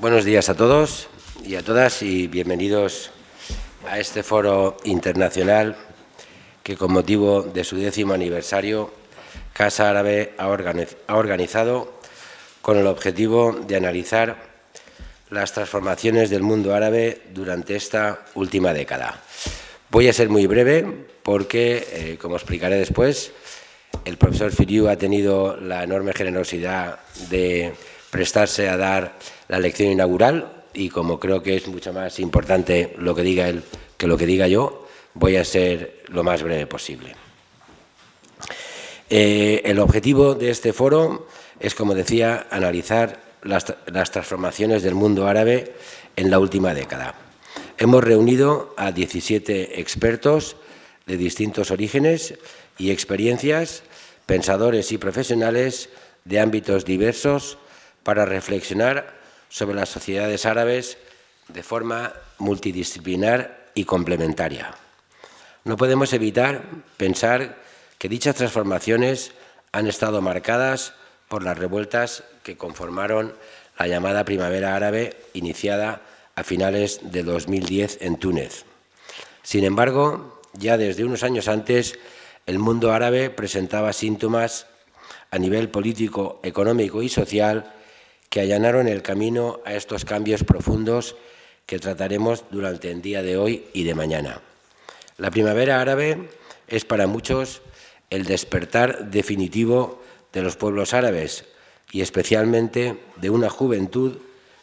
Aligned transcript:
Buenos 0.00 0.24
días 0.24 0.48
a 0.48 0.56
todos 0.56 1.08
y 1.44 1.54
a 1.54 1.62
todas 1.62 2.02
y 2.02 2.26
bienvenidos 2.26 3.10
a 3.88 3.98
este 3.98 4.22
foro 4.22 4.76
internacional 4.84 5.76
que 6.62 6.76
con 6.76 6.92
motivo 6.92 7.42
de 7.42 7.62
su 7.62 7.76
décimo 7.76 8.12
aniversario 8.12 8.90
Casa 9.52 9.90
Árabe 9.90 10.34
ha 10.38 10.48
organizado 10.48 12.00
con 12.62 12.78
el 12.78 12.86
objetivo 12.86 13.52
de 13.52 13.76
analizar 13.76 14.36
las 15.30 15.52
transformaciones 15.52 16.30
del 16.30 16.42
mundo 16.42 16.74
árabe 16.74 17.22
durante 17.32 17.76
esta 17.76 18.24
última 18.34 18.72
década. 18.72 19.22
Voy 19.90 20.08
a 20.08 20.12
ser 20.12 20.28
muy 20.28 20.46
breve 20.46 21.06
porque, 21.22 21.86
eh, 21.92 22.18
como 22.20 22.36
explicaré 22.36 22.76
después, 22.76 23.32
el 24.04 24.16
profesor 24.16 24.50
Firiu 24.52 24.88
ha 24.88 24.96
tenido 24.96 25.56
la 25.56 25.84
enorme 25.84 26.12
generosidad 26.12 26.98
de 27.30 27.72
prestarse 28.12 28.68
a 28.68 28.76
dar 28.76 29.16
la 29.48 29.58
lección 29.58 29.90
inaugural 29.90 30.64
y 30.74 30.90
como 30.90 31.18
creo 31.18 31.42
que 31.42 31.56
es 31.56 31.66
mucho 31.66 31.94
más 31.94 32.20
importante 32.20 32.92
lo 32.98 33.14
que 33.14 33.22
diga 33.22 33.48
él 33.48 33.64
que 33.96 34.06
lo 34.06 34.18
que 34.18 34.26
diga 34.26 34.48
yo, 34.48 34.86
voy 35.14 35.36
a 35.36 35.44
ser 35.44 36.02
lo 36.08 36.22
más 36.22 36.42
breve 36.42 36.66
posible. 36.66 37.14
Eh, 39.08 39.62
el 39.64 39.78
objetivo 39.78 40.34
de 40.34 40.50
este 40.50 40.72
foro 40.74 41.26
es, 41.58 41.74
como 41.74 41.94
decía, 41.94 42.48
analizar 42.50 43.22
las, 43.44 43.64
las 43.86 44.10
transformaciones 44.10 44.82
del 44.82 44.94
mundo 44.94 45.26
árabe 45.26 45.72
en 46.16 46.30
la 46.30 46.38
última 46.38 46.74
década. 46.74 47.14
Hemos 47.78 48.04
reunido 48.04 48.74
a 48.76 48.92
17 48.92 49.80
expertos 49.80 50.56
de 51.06 51.16
distintos 51.16 51.70
orígenes 51.70 52.34
y 52.76 52.90
experiencias, 52.90 53.84
pensadores 54.26 54.92
y 54.92 54.98
profesionales 54.98 55.88
de 56.24 56.40
ámbitos 56.40 56.84
diversos 56.84 57.56
para 58.02 58.24
reflexionar 58.24 59.14
sobre 59.48 59.76
las 59.76 59.88
sociedades 59.88 60.46
árabes 60.46 60.98
de 61.48 61.62
forma 61.62 62.12
multidisciplinar 62.38 63.70
y 63.74 63.84
complementaria. 63.84 64.74
No 65.64 65.76
podemos 65.76 66.12
evitar 66.12 66.62
pensar 66.96 67.56
que 67.98 68.08
dichas 68.08 68.36
transformaciones 68.36 69.32
han 69.70 69.86
estado 69.86 70.20
marcadas 70.20 70.94
por 71.28 71.42
las 71.42 71.56
revueltas 71.56 72.24
que 72.42 72.56
conformaron 72.56 73.34
la 73.78 73.86
llamada 73.86 74.24
Primavera 74.24 74.74
Árabe 74.74 75.16
iniciada 75.32 76.02
a 76.34 76.44
finales 76.44 77.00
de 77.02 77.22
2010 77.22 77.98
en 78.00 78.16
Túnez. 78.16 78.64
Sin 79.42 79.64
embargo, 79.64 80.40
ya 80.54 80.76
desde 80.76 81.04
unos 81.04 81.22
años 81.22 81.48
antes, 81.48 81.98
el 82.46 82.58
mundo 82.58 82.92
árabe 82.92 83.30
presentaba 83.30 83.92
síntomas 83.92 84.66
a 85.30 85.38
nivel 85.38 85.68
político, 85.68 86.40
económico 86.42 87.02
y 87.02 87.08
social 87.08 87.72
que 88.32 88.40
allanaron 88.40 88.88
el 88.88 89.02
camino 89.02 89.60
a 89.66 89.74
estos 89.74 90.06
cambios 90.06 90.42
profundos 90.42 91.16
que 91.66 91.78
trataremos 91.78 92.46
durante 92.50 92.90
el 92.90 93.02
día 93.02 93.22
de 93.22 93.36
hoy 93.36 93.66
y 93.74 93.84
de 93.84 93.94
mañana. 93.94 94.40
La 95.18 95.30
primavera 95.30 95.82
árabe 95.82 96.30
es 96.66 96.86
para 96.86 97.06
muchos 97.06 97.60
el 98.08 98.24
despertar 98.24 99.10
definitivo 99.10 100.02
de 100.32 100.40
los 100.40 100.56
pueblos 100.56 100.94
árabes 100.94 101.44
y 101.90 102.00
especialmente 102.00 102.98
de 103.16 103.28
una 103.28 103.50
juventud 103.50 104.16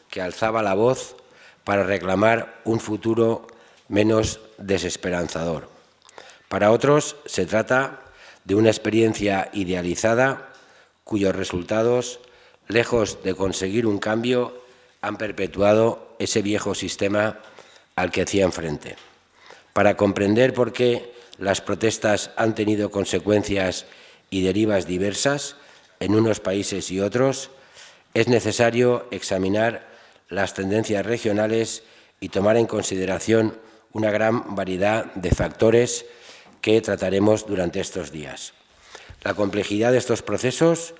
que 0.09 0.23
alzaba 0.23 0.63
la 0.63 0.73
voz 0.73 1.15
para 1.63 1.83
reclamar 1.83 2.61
un 2.65 2.79
futuro 2.79 3.45
menos 3.87 4.39
desesperanzador. 4.57 5.69
Para 6.47 6.71
otros 6.71 7.17
se 7.27 7.45
trata 7.45 7.99
de 8.45 8.55
una 8.55 8.69
experiencia 8.69 9.51
idealizada 9.53 10.53
cuyos 11.03 11.35
resultados, 11.35 12.19
lejos 12.69 13.23
de 13.23 13.33
conseguir 13.33 13.87
un 13.87 13.97
cambio, 13.97 14.63
han 15.01 15.17
perpetuado 15.17 16.15
ese 16.19 16.43
viejo 16.43 16.75
sistema 16.75 17.39
al 17.95 18.11
que 18.11 18.21
hacían 18.21 18.51
frente. 18.51 18.95
Para 19.73 19.97
comprender 19.97 20.53
por 20.53 20.71
qué 20.71 21.11
las 21.39 21.61
protestas 21.61 22.31
han 22.37 22.53
tenido 22.53 22.91
consecuencias 22.91 23.87
y 24.29 24.43
derivas 24.43 24.85
diversas 24.85 25.55
en 25.99 26.13
unos 26.13 26.39
países 26.39 26.91
y 26.91 26.99
otros, 26.99 27.49
es 28.13 28.27
necesario 28.27 29.07
examinar 29.09 29.87
las 30.29 30.53
tendencias 30.53 31.05
regionales 31.05 31.83
y 32.19 32.29
tomar 32.29 32.55
en 32.55 32.67
consideración 32.67 33.57
una 33.93 34.11
gran 34.11 34.55
variedad 34.55 35.05
de 35.15 35.31
factores 35.31 36.05
que 36.61 36.79
trataremos 36.81 37.47
durante 37.47 37.79
estos 37.79 38.11
días. 38.11 38.53
La 39.23 39.33
complejidad 39.33 39.91
de 39.91 39.97
estos 39.97 40.21
procesos 40.21 40.93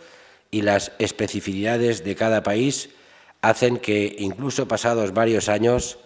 y 0.52 0.62
las 0.62 0.92
especificidades 1.00 2.04
de 2.04 2.16
cada 2.16 2.44
país 2.44 2.90
hacen 3.42 3.78
que, 3.78 4.16
incluso 4.20 4.68
pasados 4.68 5.14
varios 5.14 5.50
años, 5.50 6.00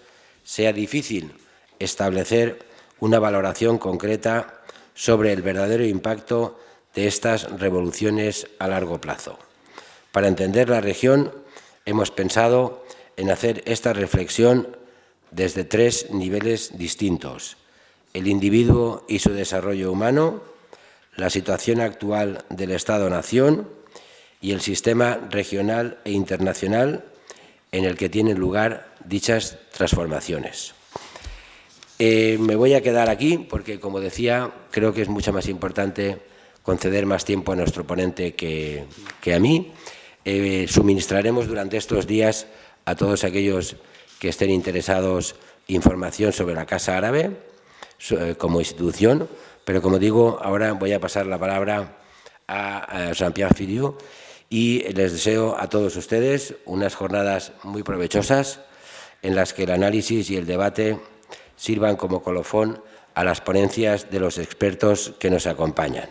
sea 0.44 0.74
difícil 0.74 1.34
establecer 1.80 2.60
una 3.00 3.20
valoración 3.20 3.78
concreta 3.78 4.62
sobre 4.94 5.34
el 5.34 5.42
verdadero 5.42 5.86
impacto 5.86 6.60
de 6.94 7.08
estas 7.08 7.50
revoluciones 7.60 8.48
a 8.60 8.68
largo 8.68 9.02
plazo. 9.02 9.40
Para 10.12 10.28
entender 10.28 10.70
la 10.70 10.82
región, 10.82 11.34
hemos 11.86 12.12
pensado 12.12 12.86
en 13.18 13.32
hacer 13.32 13.64
esta 13.66 13.94
reflexión 13.94 14.78
desde 15.32 15.64
tres 15.64 16.12
niveles 16.12 16.78
distintos. 16.78 17.58
El 18.14 18.28
individuo 18.28 19.06
y 19.08 19.20
su 19.20 19.34
desarrollo 19.34 19.92
humano, 19.92 20.44
la 21.16 21.30
situación 21.30 21.82
actual 21.82 22.46
del 22.50 22.72
Estado-Nación 22.72 23.68
y 24.44 24.52
el 24.52 24.60
sistema 24.60 25.18
regional 25.32 26.00
e 26.04 26.12
internacional 26.12 27.06
en 27.72 27.86
el 27.86 27.96
que 27.96 28.10
tienen 28.10 28.38
lugar 28.38 28.94
dichas 29.06 29.58
transformaciones. 29.72 30.74
Eh, 31.98 32.38
me 32.42 32.58
voy 32.58 32.74
a 32.74 32.82
quedar 32.82 33.10
aquí 33.10 33.38
porque, 33.38 33.80
como 33.80 34.02
decía, 34.02 34.52
creo 34.70 34.94
que 34.94 35.02
es 35.02 35.08
mucho 35.08 35.32
más 35.32 35.48
importante 35.48 36.20
conceder 36.62 37.06
más 37.06 37.24
tiempo 37.24 37.54
a 37.54 37.56
nuestro 37.56 37.88
ponente 37.88 38.36
que, 38.36 38.86
a 39.34 39.40
mí. 39.40 39.72
Eh, 40.26 40.66
suministraremos 40.70 41.48
durante 41.48 41.78
estos 41.78 42.06
días 42.06 42.48
a 42.84 42.96
todos 42.96 43.24
aquellos 43.24 43.78
que 44.20 44.28
estén 44.28 44.50
interesados 44.50 45.36
información 45.68 46.34
sobre 46.34 46.56
la 46.56 46.66
Casa 46.66 46.98
Árabe 46.98 47.32
eh, 48.10 48.36
como 48.38 48.60
institución, 48.60 49.30
pero 49.64 49.82
como 49.82 50.00
digo, 50.00 50.38
ahora 50.42 50.74
voy 50.74 50.92
a 50.92 51.00
pasar 51.00 51.28
la 51.28 51.40
palabra 51.40 51.98
a, 52.48 53.12
Jean-Pierre 53.14 53.56
Fidiou 53.56 53.98
y 54.50 54.80
les 54.94 55.12
deseo 55.12 55.56
a 55.60 55.70
todos 55.70 55.96
ustedes 55.96 56.56
unas 56.66 56.96
jornadas 56.96 57.54
muy 57.64 57.84
provechosas 57.84 58.60
en 59.22 59.36
las 59.36 59.54
que 59.54 59.64
el 59.64 59.72
análisis 59.72 60.30
y 60.30 60.38
el 60.38 60.46
debate 60.46 61.00
sirvan 61.56 61.96
como 61.96 62.22
colofón 62.22 62.82
a 63.16 63.24
las 63.24 63.42
ponencias 63.42 64.12
de 64.12 64.20
los 64.20 64.38
expertos 64.38 65.14
que 65.20 65.30
nos 65.30 65.48
acompañan. 65.48 66.10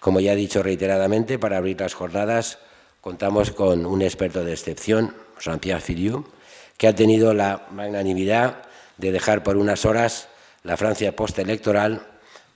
Como 0.00 0.20
ya 0.20 0.32
he 0.32 0.36
dicho 0.36 0.62
reiteradamente, 0.62 1.38
para 1.38 1.56
abrir 1.56 1.80
las 1.80 1.94
jornadas 1.94 2.58
contamos 3.00 3.50
con 3.50 3.84
un 3.84 4.02
experto 4.02 4.44
de 4.44 4.52
excepción, 4.52 5.14
Jean-Pierre 5.40 5.80
Filiou, 5.80 6.24
que 6.78 6.88
ha 6.88 6.94
tenido 6.94 7.34
la 7.34 7.66
magnanimidad 7.70 8.62
de 8.96 9.12
dejar 9.12 9.42
por 9.42 9.56
unas 9.56 9.84
horas 9.84 10.28
la 10.62 10.76
Francia 10.76 11.14
postelectoral 11.14 12.06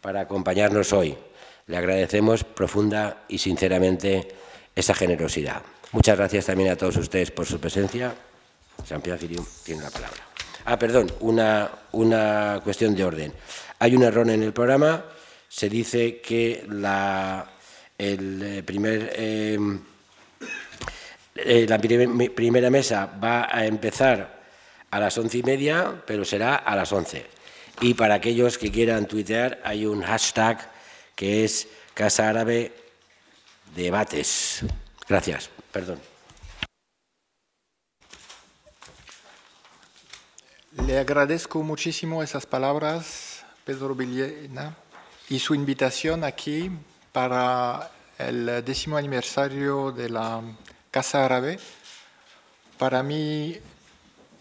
para 0.00 0.20
acompañarnos 0.20 0.92
hoy. 0.92 1.16
Le 1.66 1.76
agradecemos 1.76 2.44
profunda 2.44 3.24
y 3.28 3.38
sinceramente 3.38 4.28
esa 4.78 4.94
generosidad. 4.94 5.60
Muchas 5.90 6.16
gracias 6.16 6.46
también 6.46 6.70
a 6.70 6.76
todos 6.76 6.96
ustedes 6.96 7.32
por 7.32 7.46
su 7.46 7.58
presencia. 7.58 8.14
Filiou 9.18 9.44
tiene 9.64 9.82
la 9.82 9.90
palabra. 9.90 10.22
Ah, 10.66 10.78
perdón, 10.78 11.10
una, 11.20 11.68
una, 11.92 12.60
cuestión 12.62 12.94
de 12.94 13.04
orden. 13.04 13.32
Hay 13.80 13.96
un 13.96 14.04
error 14.04 14.30
en 14.30 14.42
el 14.42 14.52
programa. 14.52 15.04
Se 15.48 15.68
dice 15.68 16.20
que 16.20 16.64
la, 16.68 17.50
el 17.98 18.42
eh, 18.42 18.62
primer... 18.62 19.12
Eh, 19.16 19.58
eh, 21.34 21.66
la 21.68 21.78
primera 21.78 22.70
mesa 22.70 23.06
va 23.22 23.48
a 23.50 23.66
empezar 23.66 24.38
a 24.90 25.00
las 25.00 25.18
once 25.18 25.38
y 25.38 25.42
media, 25.42 26.02
pero 26.06 26.24
será 26.24 26.56
a 26.56 26.76
las 26.76 26.92
once. 26.92 27.26
Y 27.80 27.94
para 27.94 28.14
aquellos 28.14 28.58
que 28.58 28.70
quieran 28.70 29.06
tuitear, 29.06 29.60
hay 29.64 29.86
un 29.86 30.02
hashtag 30.02 30.70
que 31.14 31.44
es 31.44 31.68
Casa 31.94 32.28
Árabe 32.28 32.72
Debates. 33.74 34.64
Gracias. 35.08 35.50
Perdón. 35.72 36.00
Le 40.86 40.98
agradezco 40.98 41.62
muchísimo 41.62 42.22
esas 42.22 42.46
palabras, 42.46 43.44
Pedro 43.64 43.94
Villena, 43.94 44.76
y 45.28 45.38
su 45.38 45.54
invitación 45.54 46.24
aquí 46.24 46.70
para 47.12 47.90
el 48.18 48.64
décimo 48.64 48.96
aniversario 48.96 49.92
de 49.92 50.08
la 50.08 50.40
Casa 50.90 51.24
Árabe, 51.24 51.58
para 52.78 53.02
mí 53.02 53.56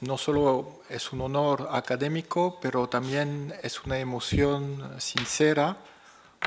no 0.02 0.18
solo 0.18 0.82
es 0.90 1.12
un 1.12 1.22
honor 1.22 1.70
académico, 1.72 2.60
pero 2.62 2.88
también 2.88 3.54
es 3.64 3.84
una 3.84 4.00
emoción 4.00 4.96
sincera, 5.00 5.78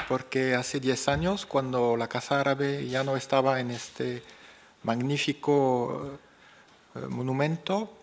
porque 0.09 0.55
hace 0.55 0.81
10 0.81 1.09
años, 1.09 1.47
cuando 1.47 1.97
la 1.97 2.09
Casa 2.09 2.41
Árabe 2.41 2.87
ya 2.89 3.05
no 3.05 3.17
estaba 3.17 3.61
en 3.61 3.71
este 3.71 4.23
magnífico 4.83 6.19
eh, 6.95 7.01
monumento. 7.09 7.97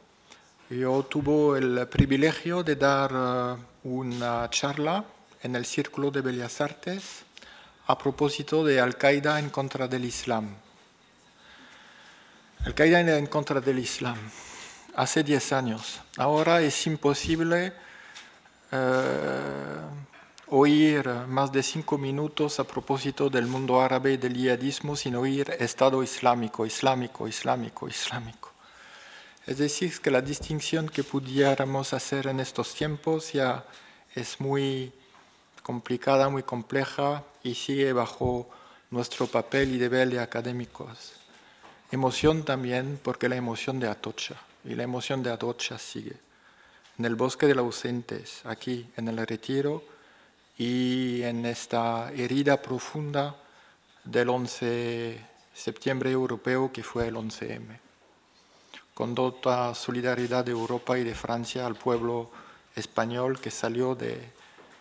Yo 0.70 1.04
tuve 1.04 1.60
el 1.60 1.88
privilegio 1.88 2.64
de 2.64 2.76
dar 2.76 3.12
eh, 3.14 3.62
una 3.84 4.50
charla 4.50 5.04
en 5.44 5.56
el 5.56 5.66
Círculo 5.66 6.12
de 6.12 6.22
Bellas 6.22 6.62
Artes 6.62 7.24
a 7.88 7.98
propósito 7.98 8.66
de 8.66 8.82
Al-Qaeda 8.82 9.40
en 9.40 9.50
contra 9.50 9.88
del 9.88 10.06
Islam. 10.06 10.56
Al-Qaeda 12.66 13.18
en 13.18 13.28
contra 13.28 13.62
del 13.62 13.80
Islam. 13.80 14.18
Hace 14.96 15.24
10 15.24 15.54
años. 15.54 16.02
Ahora 16.18 16.62
es 16.62 16.88
imposible 16.88 17.72
eh, 18.72 19.82
oír 20.50 21.08
más 21.28 21.52
de 21.52 21.62
5 21.62 21.98
minutos 21.98 22.60
a 22.60 22.64
propósito 22.64 23.30
del 23.30 23.48
mundo 23.48 23.82
árabe 23.82 24.14
y 24.14 24.18
del 24.18 24.34
yihadismo 24.34 24.96
sin 24.96 25.16
oír 25.16 25.50
Estado 25.60 26.02
Islámico, 26.02 26.66
Islámico, 26.66 27.28
Islámico, 27.28 27.88
Islámico. 27.88 28.52
Es 29.46 29.58
decir, 29.58 30.00
que 30.02 30.12
la 30.12 30.22
distinción 30.22 30.88
que 30.88 31.04
pudiéramos 31.04 31.94
hacer 31.94 32.28
en 32.28 32.40
estos 32.40 32.74
tiempos 32.74 33.34
ya 33.34 33.66
es 34.16 34.40
muy 34.40 34.92
complicada, 35.64 36.30
muy 36.30 36.44
compleja 36.44 37.24
y 37.44 37.56
sigue 37.56 37.92
bajo 37.92 38.48
nuestro 38.90 39.28
papel 39.28 39.76
y 39.76 39.78
deber 39.78 40.10
de 40.10 40.20
académicos. 40.20 41.14
Emoción 41.92 42.44
también, 42.44 43.00
porque 43.04 43.30
la 43.30 43.36
emoción 43.36 43.80
de 43.80 43.88
Atocha, 43.88 44.36
y 44.64 44.76
la 44.76 44.84
emoción 44.84 45.24
de 45.24 45.32
Atocha 45.32 45.78
sigue. 45.78 46.18
En 46.98 47.06
el 47.06 47.16
bosque 47.16 47.48
de 47.48 47.56
los 47.56 47.66
ausentes, 47.66 48.42
aquí 48.46 48.90
en 48.98 49.08
el 49.08 49.26
retiro, 49.26 49.84
y 50.58 51.22
en 51.24 51.46
esta 51.46 52.12
herida 52.14 52.62
profunda 52.62 53.36
del 54.04 54.30
11 54.30 54.66
de 54.66 55.26
septiembre 55.54 56.12
europeo 56.12 56.72
que 56.72 56.84
fue 56.84 57.08
el 57.08 57.16
11M. 57.16 57.80
Con 58.94 59.14
toda 59.14 59.76
solidaridad 59.76 60.46
de 60.46 60.52
Europa 60.52 60.98
y 60.98 61.04
de 61.04 61.14
Francia 61.14 61.66
al 61.68 61.76
pueblo 61.76 62.32
español 62.76 63.40
que 63.40 63.52
salió 63.52 63.94
de 63.94 64.32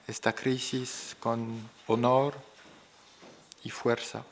esta 0.07 0.33
crisis 0.33 1.17
con 1.21 1.69
honor 1.87 2.35
y 3.65 3.71
fuerza. 3.71 4.23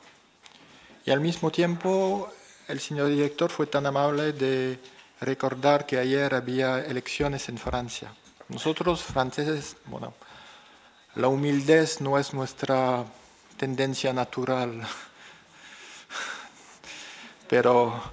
Y 1.05 1.11
al 1.11 1.19
mismo 1.19 1.51
tiempo, 1.51 2.31
el 2.67 2.79
señor 2.79 3.09
director 3.09 3.51
fue 3.51 3.67
tan 3.67 3.85
amable 3.85 4.33
de 4.33 4.79
recordar 5.21 5.85
que 5.85 5.99
ayer 5.99 6.33
había 6.33 6.79
elecciones 6.79 7.47
en 7.49 7.57
Francia. 7.59 8.11
Nosotros 8.49 9.03
franceses, 9.03 9.77
bueno, 9.85 10.13
la 11.15 11.29
humildad 11.29 11.87
no 12.01 12.17
es 12.19 12.33
nuestra 12.33 13.05
tendencia 13.57 14.11
natural, 14.11 14.81
pero 17.49 18.03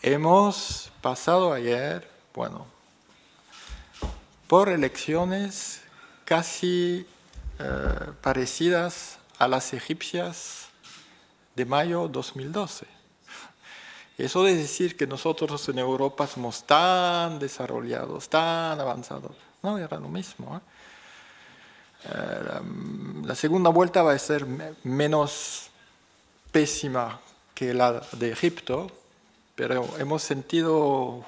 hemos 0.00 0.90
pasado 1.02 1.52
ayer, 1.52 2.10
bueno, 2.34 2.66
por 4.46 4.70
elecciones 4.70 5.82
casi 6.24 7.06
eh, 7.58 8.12
parecidas 8.22 9.18
a 9.38 9.46
las 9.46 9.74
egipcias 9.74 10.68
de 11.54 11.66
mayo 11.66 12.08
2012. 12.08 12.86
Eso 14.16 14.42
de 14.42 14.56
decir 14.56 14.96
que 14.96 15.06
nosotros 15.06 15.68
en 15.68 15.78
Europa 15.78 16.26
somos 16.26 16.64
tan 16.64 17.38
desarrollados, 17.38 18.28
tan 18.28 18.80
avanzados. 18.80 19.36
No, 19.62 19.76
era 19.76 19.98
lo 19.98 20.08
mismo. 20.08 20.56
¿eh? 20.56 20.77
Eh, 22.04 22.60
la, 23.24 23.34
segunda 23.34 23.70
vuelta 23.70 24.02
va 24.02 24.12
a 24.12 24.18
ser 24.18 24.46
menos 24.84 25.70
pésima 26.52 27.20
que 27.54 27.74
la 27.74 28.02
de 28.12 28.32
Egipto, 28.32 28.90
pero 29.54 29.84
hemos 29.98 30.22
sentido 30.22 31.24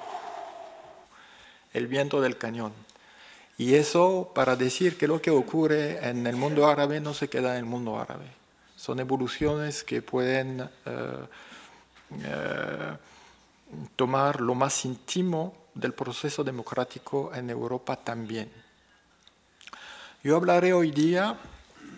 el 1.73 1.87
viento 1.87 2.21
del 2.21 2.37
cañón. 2.37 2.73
Y 3.57 3.75
eso 3.75 4.31
para 4.33 4.55
decir 4.55 4.97
que 4.97 5.07
lo 5.07 5.21
que 5.21 5.29
ocurre 5.29 6.07
en 6.07 6.25
el 6.25 6.35
mundo 6.35 6.67
árabe 6.67 6.99
no 6.99 7.13
se 7.13 7.29
queda 7.29 7.51
en 7.51 7.57
el 7.57 7.65
mundo 7.65 7.99
árabe. 7.99 8.25
Son 8.75 8.99
evoluciones 8.99 9.83
que 9.83 10.01
pueden 10.01 10.61
eh, 10.61 11.25
eh, 12.23 12.97
tomar 13.95 14.41
lo 14.41 14.55
más 14.55 14.83
íntimo 14.85 15.53
del 15.75 15.93
proceso 15.93 16.43
democrático 16.43 17.31
en 17.35 17.49
Europa 17.49 17.95
también. 17.95 18.51
Yo 20.23 20.35
hablaré 20.35 20.71
hoy 20.71 20.91
día, 20.91 21.35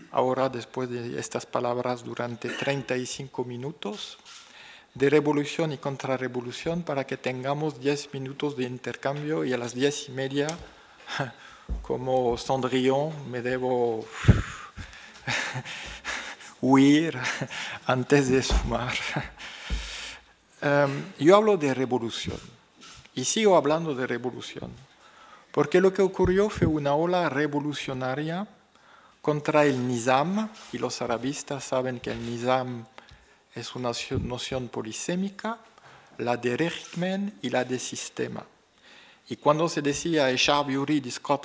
ahora 0.10 0.48
después 0.48 0.90
de 0.90 1.20
estas 1.20 1.46
palabras, 1.46 2.06
durante 2.06 2.48
35 2.48 3.44
minutos, 3.44 4.18
de 4.94 5.10
revolución 5.10 5.74
y 5.74 5.78
contrarrevolución 5.78 6.84
para 6.84 7.06
que 7.06 7.18
tengamos 7.18 7.82
10 7.82 8.14
minutos 8.14 8.56
de 8.56 8.64
intercambio 8.64 9.44
y 9.44 9.52
a 9.52 9.58
las 9.58 9.74
10 9.74 10.08
y 10.08 10.12
media 10.14 10.48
como 11.82 12.38
Cendrillon 12.38 13.30
me 13.30 13.42
debo 13.42 14.06
huir 16.62 17.20
antes 17.88 18.30
de 18.30 18.42
sumar. 18.42 18.94
Em, 20.62 21.04
yo 21.20 21.36
hablo 21.36 21.58
de 21.58 21.74
revolución 21.74 22.40
y 23.16 23.26
sigo 23.26 23.58
hablando 23.58 23.94
de 23.94 24.08
revolución, 24.08 24.72
porque 25.54 25.80
lo 25.80 25.94
que 25.94 26.02
ocurrió 26.02 26.50
fue 26.50 26.66
una 26.66 26.96
ola 26.96 27.30
revolucionaria 27.30 28.48
contra 29.22 29.66
el 29.66 29.88
Nizam, 29.88 30.50
y 30.74 30.80
los 30.80 31.00
arabistas 31.04 31.64
saben 31.64 32.00
que 32.00 32.12
el 32.12 32.26
Nizam 32.26 32.84
es 33.54 33.76
una 33.76 33.92
noción 34.20 34.68
polisémica, 34.68 35.60
la 36.18 36.38
de 36.38 36.58
régimen 36.58 37.38
y 37.44 37.52
la 37.52 37.64
de 37.66 37.78
sistema. 37.78 38.44
Y 39.30 39.36
cuando 39.36 39.70
se 39.70 39.84
decía 39.84 40.32
Eshab 40.32 40.72
Yuri 40.72 41.02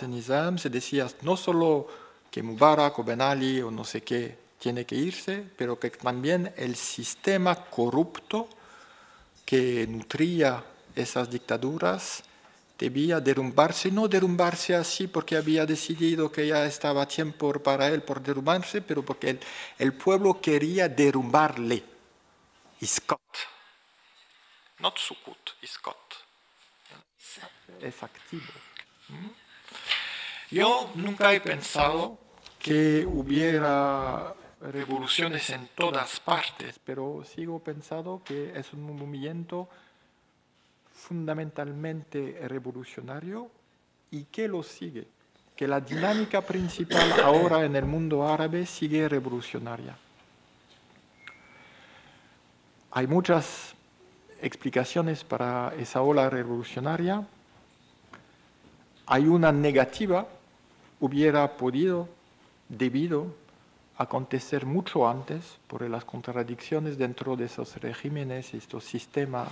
Nizam, 0.09 0.57
se 0.57 0.71
decía 0.71 1.07
no 1.21 1.37
solo 1.37 1.87
que 2.31 2.43
Mubarak 2.43 2.99
o 2.99 3.05
Ben 3.05 3.21
Ali 3.21 3.61
o 3.61 3.71
no 3.71 3.85
sé 3.85 4.01
qué 4.01 4.39
tiene 4.59 4.87
que 4.87 4.97
irse, 4.97 5.45
pero 5.55 5.79
que 5.79 5.91
también 5.91 6.51
el 6.57 6.77
sistema 6.77 7.55
corrupto 7.55 8.49
que 9.45 9.87
nutría 9.87 10.65
esas 10.97 11.29
dictaduras 11.31 12.23
debía 12.79 13.21
derrumbarse, 13.21 13.91
no 13.91 14.09
derrumbarse 14.09 14.75
así 14.75 15.09
porque 15.09 15.37
había 15.37 15.67
decidido 15.67 16.31
que 16.31 16.47
ya 16.47 16.65
estaba 16.65 17.07
tiempo 17.07 17.53
para 17.63 17.89
él 17.89 18.03
por 18.03 18.23
derrumbarse, 18.23 18.81
pero 18.83 19.03
porque 19.03 19.31
el, 19.31 19.41
el 19.79 19.93
pueblo 19.93 20.41
quería 20.41 20.89
derrumbarle. 20.89 21.83
Iskot. 22.81 23.21
Not 24.79 24.97
Sukut, 24.97 25.51
Iskot 25.61 26.29
es 27.81 28.03
activo. 28.03 28.53
Yo 30.51 30.91
nunca 30.95 31.33
he 31.33 31.41
pensado 31.41 32.19
que 32.59 33.05
hubiera 33.07 34.35
revoluciones 34.61 35.51
en 35.51 35.69
todas 35.69 36.21
partes, 36.21 36.81
pero 36.85 37.25
sigo 37.25 37.61
pensando 37.61 38.23
que 38.25 38.59
es 38.59 38.73
un 38.73 38.83
movimiento 38.83 39.69
fundamentalmente 40.99 42.37
revolucionario 42.49 43.51
y 44.11 44.25
que 44.25 44.49
lo 44.49 44.63
sigue, 44.63 45.07
que 45.57 45.69
la 45.69 45.81
dinámica 45.81 46.43
principal 46.43 47.21
ahora 47.23 47.65
en 47.65 47.77
el 47.77 47.85
mundo 47.85 48.27
árabe 48.27 48.67
sigue 48.67 49.09
revolucionaria. 49.09 49.97
Hay 52.91 53.07
muchas 53.07 53.75
explicaciones 54.43 55.25
para 55.25 55.75
esa 55.79 56.03
ola 56.03 56.29
revolucionaria 56.29 57.27
hay 59.11 59.27
una 59.27 59.53
negativa, 59.53 60.29
hubiera 61.01 61.57
podido, 61.57 62.09
debido 62.69 63.35
acontecer 63.97 64.67
mucho 64.67 65.09
antes 65.09 65.59
por 65.67 65.89
las 65.89 66.05
contradicciones 66.05 66.99
dentro 66.99 67.35
de 67.35 67.47
esos 67.47 67.75
regímenes, 67.77 68.53
estos 68.53 68.85
sistemas 68.85 69.49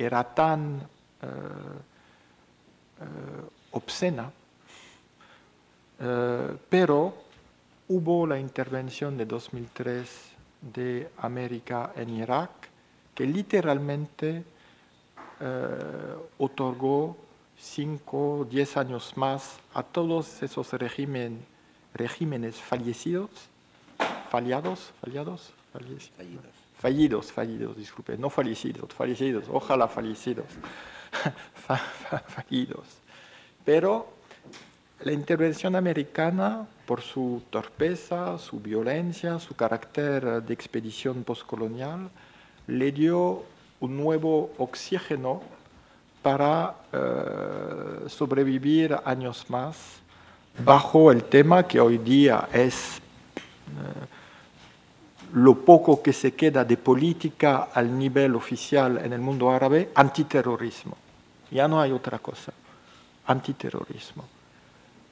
era 0.00 0.24
tan 0.24 0.80
eh, 1.22 1.26
eh, 3.00 3.48
obscena, 3.72 4.32
eh, 6.00 6.56
pero 6.68 7.14
hubo 7.88 8.26
la 8.26 8.38
intervención 8.38 9.18
de 9.18 9.26
2003 9.26 10.30
de 10.72 11.10
América 11.18 11.92
en 11.96 12.10
Irak 12.10 12.50
que 13.14 13.26
literalmente 13.26 14.44
otorgó 16.36 17.16
5, 17.58 18.46
10 18.50 18.76
años 18.76 19.16
más 19.16 19.58
a 19.72 19.82
todos 19.82 20.42
esos 20.42 20.70
regímenes 20.72 22.56
fallecidos, 22.56 23.30
fallados, 24.30 24.92
fallados, 25.00 25.54
fallidos. 25.72 26.59
Fallidos, 26.80 27.30
fallidos, 27.30 27.76
disculpe, 27.76 28.16
no 28.16 28.30
fallecidos, 28.30 28.92
fallecidos, 28.94 29.44
ojalá 29.52 29.86
fallecidos, 29.86 30.46
fallidos. 32.26 32.86
Pero 33.64 34.08
la 35.00 35.12
intervención 35.12 35.76
americana, 35.76 36.66
por 36.86 37.02
su 37.02 37.42
torpeza, 37.50 38.38
su 38.38 38.60
violencia, 38.60 39.38
su 39.38 39.54
carácter 39.54 40.42
de 40.42 40.54
expedición 40.54 41.22
postcolonial, 41.22 42.10
le 42.66 42.92
dio 42.92 43.42
un 43.80 43.96
nuevo 43.98 44.50
oxígeno 44.56 45.42
para 46.22 46.76
eh, 46.92 48.08
sobrevivir 48.08 48.96
años 49.04 49.44
más 49.50 49.76
bajo 50.64 51.12
el 51.12 51.24
tema 51.24 51.66
que 51.66 51.78
hoy 51.78 51.98
día 51.98 52.48
es 52.52 52.98
eh, 53.68 54.19
lo 55.34 55.54
poco 55.54 56.02
que 56.02 56.12
se 56.12 56.34
queda 56.34 56.64
de 56.64 56.76
política 56.76 57.68
al 57.72 57.96
nivel 57.96 58.34
oficial 58.34 58.98
en 58.98 59.12
el 59.12 59.20
mundo 59.20 59.50
árabe, 59.50 59.90
antiterrorismo. 59.94 60.96
Ya 61.50 61.68
no 61.68 61.80
hay 61.80 61.92
otra 61.92 62.18
cosa, 62.18 62.52
antiterrorismo. 63.26 64.24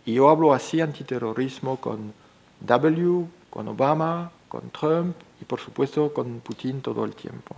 Y 0.04 0.14
yo 0.14 0.28
hablo 0.28 0.52
así 0.52 0.80
antiterrorismo 0.80 1.76
con 1.76 2.12
W, 2.60 3.26
con 3.50 3.68
Obama, 3.68 4.30
con 4.48 4.70
Trump 4.70 5.16
y 5.40 5.44
por 5.44 5.60
supuesto 5.60 6.12
con 6.12 6.40
Putin 6.40 6.80
todo 6.80 7.04
el 7.04 7.14
tiempo. 7.14 7.54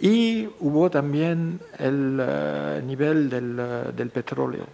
Y 0.00 0.48
hubo 0.60 0.88
también 0.90 1.60
el 1.76 2.20
eh, 2.22 2.82
nivel 2.86 3.28
del, 3.28 3.56
eh, 3.58 3.92
del 3.96 4.10
petróleo. 4.10 4.64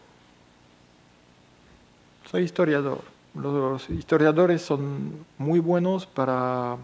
Soy 2.30 2.42
historiador. 2.42 3.13
Los 3.34 3.90
historiadores 3.90 4.62
son 4.62 5.26
muy 5.38 5.58
buenos 5.58 6.06
para 6.06 6.76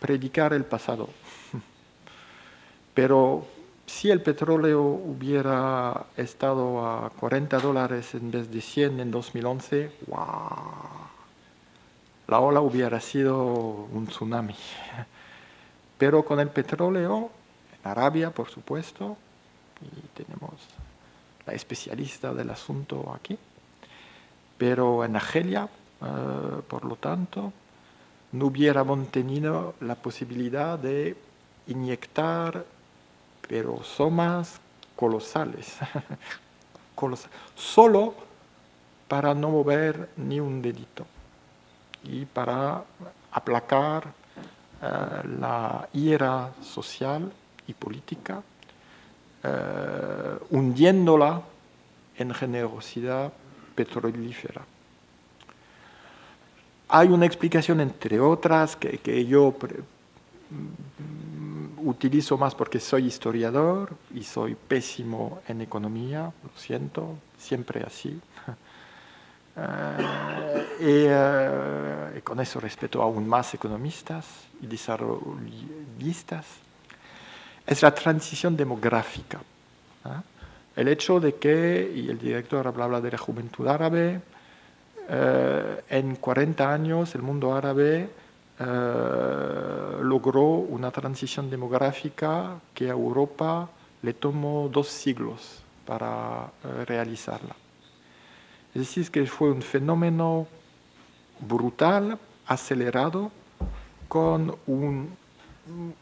predicar 0.00 0.52
el 0.52 0.64
pasado. 0.64 1.08
Pero 2.94 3.46
si 3.86 4.10
el 4.10 4.20
petróleo 4.20 4.82
hubiera 4.82 6.06
estado 6.16 6.84
a 6.84 7.10
40 7.10 7.58
dólares 7.58 8.14
en 8.14 8.30
vez 8.30 8.50
de 8.50 8.60
100 8.60 9.00
en 9.00 9.10
2011, 9.10 9.92
¡wow! 10.08 10.18
la 12.26 12.40
ola 12.40 12.60
hubiera 12.60 13.00
sido 13.00 13.44
un 13.44 14.06
tsunami. 14.06 14.56
Pero 15.98 16.24
con 16.24 16.40
el 16.40 16.48
petróleo, 16.48 17.30
en 17.72 17.90
Arabia, 17.90 18.30
por 18.30 18.50
supuesto, 18.50 19.16
y 19.80 20.08
tenemos 20.08 20.54
la 21.46 21.52
especialista 21.52 22.32
del 22.32 22.50
asunto 22.50 23.12
aquí, 23.14 23.38
pero 24.58 25.04
en 25.04 25.16
Argelia, 25.16 25.68
eh, 26.02 26.62
por 26.68 26.84
lo 26.84 26.96
tanto, 26.96 27.52
no 28.32 28.46
hubiéramos 28.46 29.08
tenido 29.10 29.74
la 29.80 29.94
posibilidad 29.94 30.78
de 30.78 31.16
inyectar, 31.66 32.64
pero 33.48 33.82
somas 33.84 34.60
colosales, 34.96 35.76
solo 37.54 38.14
para 39.08 39.34
no 39.34 39.50
mover 39.50 40.08
ni 40.16 40.40
un 40.40 40.62
dedito 40.62 41.06
y 42.02 42.24
para 42.24 42.82
aplacar 43.32 44.04
eh, 44.82 44.88
la 45.38 45.88
ira 45.92 46.52
social 46.62 47.30
y 47.66 47.74
política, 47.74 48.42
eh, 49.42 50.38
hundiéndola 50.50 51.42
en 52.16 52.34
generosidad 52.34 53.32
petrolífera. 53.74 54.62
Hay 56.88 57.08
una 57.08 57.26
explicación, 57.26 57.80
entre 57.80 58.20
otras, 58.20 58.76
que, 58.76 58.98
que 58.98 59.24
yo 59.26 59.54
mm, 60.50 61.88
utilizo 61.88 62.36
más 62.38 62.54
porque 62.54 62.80
soy 62.80 63.06
historiador 63.06 63.96
y 64.14 64.22
soy 64.22 64.54
pésimo 64.54 65.40
en 65.48 65.60
economía, 65.60 66.32
lo 66.42 66.50
siento, 66.56 67.16
siempre 67.38 67.82
así. 67.86 68.20
Eh, 69.56 70.66
eh, 70.80 72.14
y, 72.18 72.20
con 72.22 72.40
eso 72.40 72.58
respeto 72.58 73.00
aún 73.00 73.28
más 73.28 73.54
economistas 73.54 74.26
y 74.60 74.66
desarrollistas, 74.66 76.44
es 77.64 77.80
la 77.80 77.94
transición 77.94 78.56
demográfica. 78.56 79.38
El 80.76 80.88
hecho 80.88 81.20
de 81.20 81.34
que, 81.36 81.92
y 81.94 82.08
el 82.08 82.18
director 82.18 82.66
habla 82.66 83.00
de 83.00 83.10
la 83.10 83.18
juventud 83.18 83.66
árabe, 83.68 84.20
eh, 85.08 85.82
en 85.90 86.16
40 86.16 86.72
años 86.72 87.14
el 87.14 87.22
mundo 87.22 87.54
árabe 87.54 88.08
logró 90.00 90.44
una 90.44 90.92
transición 90.92 91.50
demográfica 91.50 92.60
que 92.72 92.86
a 92.86 92.92
Europa 92.92 93.68
le 94.00 94.14
tomó 94.14 94.68
dos 94.72 94.86
siglos 94.86 95.60
para 95.84 96.52
realizarla. 96.86 97.56
Es 98.74 98.80
decir, 98.80 99.10
que 99.10 99.26
fue 99.26 99.50
un 99.50 99.60
fenómeno 99.60 100.46
brutal, 101.40 102.18
acelerado, 102.46 103.32
con 104.08 104.56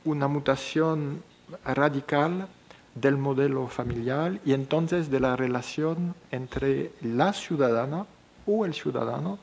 una 0.05 0.29
mutación 0.29 1.23
radical 1.65 2.49
del 2.95 3.17
modelo 3.17 3.69
familiar 3.69 4.39
y 4.45 4.53
entonces 4.53 5.11
de 5.11 5.21
la 5.21 5.37
relación 5.37 6.15
entre 6.31 6.93
la 7.01 7.33
ciudadana 7.33 8.07
o 8.47 8.67
el 8.67 8.75
ciudadano 8.75 9.39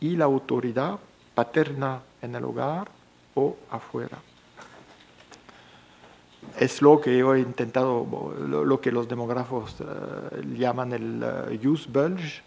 y 0.00 0.16
la 0.16 0.24
autoridad 0.24 0.98
paterna 1.34 2.00
en 2.22 2.34
el 2.34 2.44
hogar 2.44 2.88
o 3.34 3.56
afuera. 3.70 4.18
Es 6.58 6.82
lo 6.82 7.00
que 7.00 7.16
yo 7.16 7.34
he 7.34 7.40
intentado, 7.40 8.34
lo, 8.46 8.80
que 8.80 8.90
los 8.90 9.08
demógrafos 9.08 9.76
eh, 9.80 9.84
llaman 10.58 10.92
el 10.92 11.22
uh, 11.22 11.68
use 11.68 11.88
bulge 11.88 12.42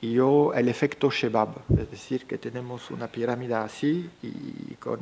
y 0.00 0.14
yo 0.14 0.54
el 0.54 0.68
efecto 0.68 1.10
Shebab, 1.10 1.50
es 1.78 1.90
decir, 1.90 2.26
que 2.26 2.38
tenemos 2.38 2.90
una 2.90 3.06
pirámide 3.08 3.54
así, 3.54 4.08
y 4.22 4.74
con, 4.76 4.98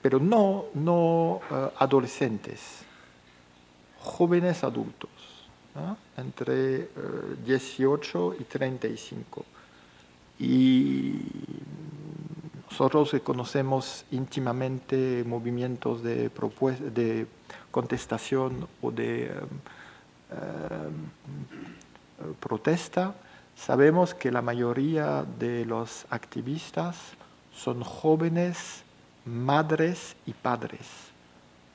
pero 0.00 0.18
no, 0.18 0.66
no 0.74 1.40
eh, 1.50 1.68
adolescentes, 1.78 2.84
jóvenes 4.00 4.64
adultos, 4.64 5.10
entre 6.16 6.88
18 7.44 8.36
y 8.40 8.44
35. 8.44 9.44
Y 10.40 11.20
nosotros 12.70 13.16
conocemos 13.24 14.04
íntimamente 14.10 15.24
movimientos 15.26 16.02
de, 16.02 16.30
de 16.94 17.26
contestación 17.70 18.68
o 18.82 18.90
de 18.90 19.24
eh, 19.24 19.30
eh, 20.30 22.34
protesta. 22.38 23.14
Sabemos 23.56 24.14
que 24.14 24.30
la 24.30 24.42
mayoría 24.42 25.24
de 25.38 25.64
los 25.64 26.06
activistas 26.10 26.96
son 27.52 27.82
jóvenes, 27.82 28.84
madres 29.24 30.14
y 30.26 30.32
padres. 30.32 31.07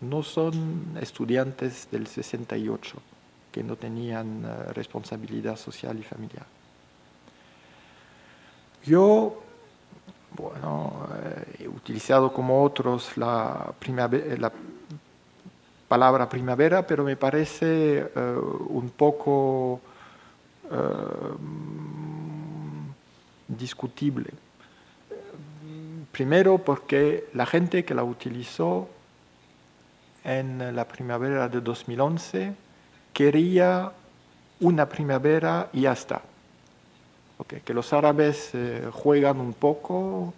No 0.04 0.24
son 0.24 0.98
estudiantes 1.02 1.88
del 1.92 2.08
68 2.08 2.98
que 3.52 3.64
no 3.64 3.76
tenían 3.76 4.44
eh, 4.44 4.74
responsabilidad 4.74 5.56
social 5.56 5.98
y 6.00 6.04
familiar. 6.04 6.46
Yo 8.84 9.44
bueno, 10.36 11.08
eh, 11.24 11.64
he 11.64 11.68
utilizado 11.68 12.34
como 12.34 12.64
otros 12.64 13.18
la, 13.18 13.74
la 14.38 14.52
palabra 15.88 16.28
primavera, 16.28 16.88
pero 16.88 17.04
me 17.04 17.16
parece 17.16 18.00
eh, 18.00 18.36
un 18.70 18.90
poco 18.90 19.80
eh, 20.72 20.78
discutible. 23.48 24.32
Primero 26.12 26.58
porque 26.58 27.30
la 27.34 27.46
gente 27.46 27.86
que 27.86 27.94
la 27.94 28.04
utilizó 28.04 28.88
en 30.24 30.75
la 30.75 30.88
primavera 30.88 31.50
de 31.50 31.62
2011 31.62 32.53
quería 33.13 33.92
una 34.60 34.88
primavera 34.88 35.70
y 35.74 35.82
ya 35.82 35.94
está 35.94 36.22
que 37.46 37.74
los 37.74 37.92
árabes 37.94 38.51
eh, 38.53 38.88
juegan 38.92 39.39
un 39.39 39.53
poco, 39.53 40.34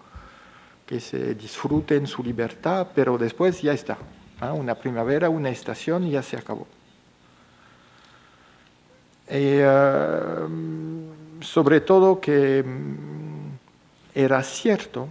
que 0.85 0.99
se 0.99 1.35
disfruten 1.35 2.07
su 2.07 2.23
libertad, 2.23 2.87
pero 2.93 3.17
después 3.17 3.61
ya 3.61 3.73
está. 3.73 3.97
Una 4.53 4.75
primavera, 4.75 5.29
una 5.29 5.49
estación 5.49 6.05
y 6.05 6.11
ya 6.11 6.21
se 6.21 6.37
acabó. 6.37 6.67
Eh, 9.27 9.65
sobre 11.41 11.81
todo 11.81 12.19
que 12.19 12.61
mm, 12.63 13.57
era 14.13 14.43
cierto 14.43 15.09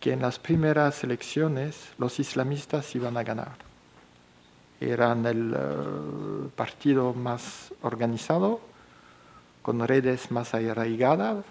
que 0.00 0.12
en 0.12 0.22
las 0.22 0.38
primeras 0.38 1.04
elecciones 1.04 1.92
los 1.98 2.18
islamistas 2.18 2.94
iban 2.94 3.16
a 3.16 3.22
ganar. 3.22 3.56
Eran 4.80 5.26
el 5.26 5.54
eh, 5.54 6.48
partido 6.56 7.12
más 7.12 7.72
organizado, 7.82 8.60
con 9.62 9.86
redes 9.86 10.30
más 10.30 10.54
arraigadas 10.54 11.44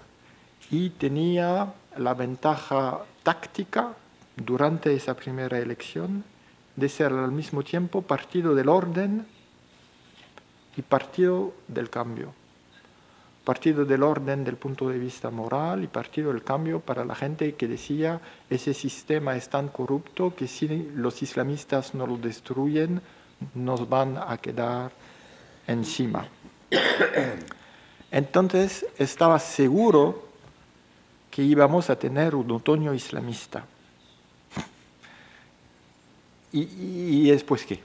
y 0.71 0.89
tenía 0.89 1.73
la 1.97 2.13
ventaja 2.15 2.99
táctica 3.23 3.93
durante 4.35 4.93
esa 4.95 5.13
primera 5.15 5.59
elección 5.59 6.23
de 6.75 6.89
ser 6.89 7.13
al 7.13 7.31
mismo 7.31 7.63
tiempo 7.63 8.01
partido 8.01 8.55
del 8.55 8.69
orden 8.69 9.27
y 10.75 10.81
partido 10.81 11.53
del 11.67 11.89
cambio. 11.89 12.38
Partido 13.49 13.83
del 13.83 14.03
Orden 14.03 14.43
del 14.43 14.57
punto 14.57 14.89
de 14.89 14.99
vista 14.99 15.31
moral 15.31 15.83
y 15.83 15.87
Partido 15.87 16.31
del 16.31 16.43
Cambio 16.43 16.81
para 16.81 17.03
la 17.03 17.15
gente 17.15 17.55
que 17.55 17.67
decía 17.67 18.21
ese 18.47 18.75
sistema 18.75 19.35
es 19.35 19.49
tan 19.49 19.69
corrupto 19.69 20.35
que 20.35 20.47
si 20.47 20.67
los 20.93 21.23
islamistas 21.23 21.95
no 21.95 22.05
lo 22.05 22.17
destruyen 22.17 23.01
nos 23.55 23.89
van 23.89 24.19
a 24.19 24.37
quedar 24.37 24.91
encima. 25.65 26.27
Entonces 28.11 28.85
estaba 28.99 29.39
seguro 29.39 30.27
que 31.31 31.41
íbamos 31.41 31.89
a 31.89 31.97
tener 31.97 32.35
un 32.35 32.51
otoño 32.51 32.93
islamista. 32.93 33.65
¿Y, 36.51 37.27
después 37.31 37.65
qué? 37.65 37.79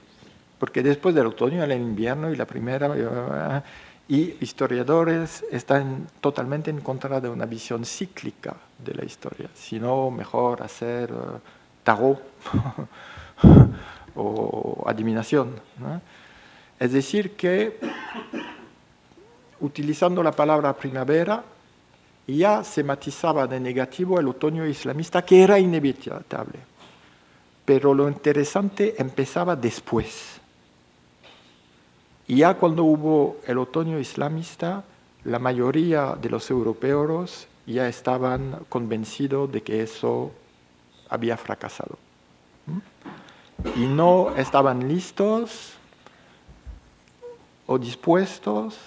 Porque 0.59 0.83
después 0.83 1.15
del 1.15 1.25
otoño, 1.25 1.63
el 1.63 1.71
invierno 1.71 2.31
y 2.31 2.35
la 2.35 2.45
primera, 2.45 3.63
y 4.07 4.37
historiadores 4.39 5.43
están 5.51 6.07
totalmente 6.21 6.69
en 6.69 6.81
contra 6.81 7.19
de 7.19 7.29
una 7.29 7.45
visión 7.45 7.85
cíclica 7.85 8.55
de 8.77 8.93
la 8.93 9.05
historia, 9.05 9.49
sino 9.53 10.11
mejor 10.11 10.61
hacer 10.61 11.11
uh, 11.11 11.39
tarot 11.83 12.21
o 14.15 14.83
adivinación. 14.85 15.59
Es 16.79 16.91
decir, 16.91 17.35
que 17.35 17.79
utilizando 19.61 20.21
la 20.21 20.31
palabra 20.31 20.73
primavera, 20.73 21.43
ya 22.27 22.63
se 22.63 22.83
matizaba 22.83 23.47
de 23.47 23.59
negativo 23.59 24.19
el 24.19 24.27
otoño 24.27 24.65
islamista, 24.65 25.23
que 25.23 25.43
era 25.43 25.59
inevitable. 25.59 26.59
Pero 27.63 27.93
lo 27.93 28.07
interesante 28.07 28.95
empezaba 28.97 29.55
después. 29.55 30.39
Y 32.27 32.37
ya 32.37 32.55
cuando 32.55 32.83
hubo 32.83 33.37
el 33.45 33.57
otoño 33.57 33.99
islamista, 33.99 34.83
la 35.23 35.39
mayoría 35.39 36.15
de 36.19 36.29
los 36.29 36.49
europeos 36.49 37.47
ya 37.65 37.87
estaban 37.87 38.65
convencidos 38.69 39.51
de 39.51 39.61
que 39.61 39.81
eso 39.81 40.31
había 41.09 41.37
fracasado. 41.37 41.97
¿Mm? 42.65 43.79
Y 43.79 43.87
no 43.87 44.35
estaban 44.35 44.87
listos 44.87 45.73
o 47.67 47.77
dispuestos 47.77 48.77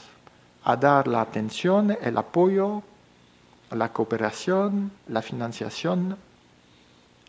a 0.65 0.77
dar 0.77 1.09
la 1.09 1.21
atención, 1.21 1.97
el 2.01 2.17
apoyo 2.19 2.83
la 3.71 3.93
cooperación, 3.93 4.91
la 5.09 5.23
financiación 5.23 6.17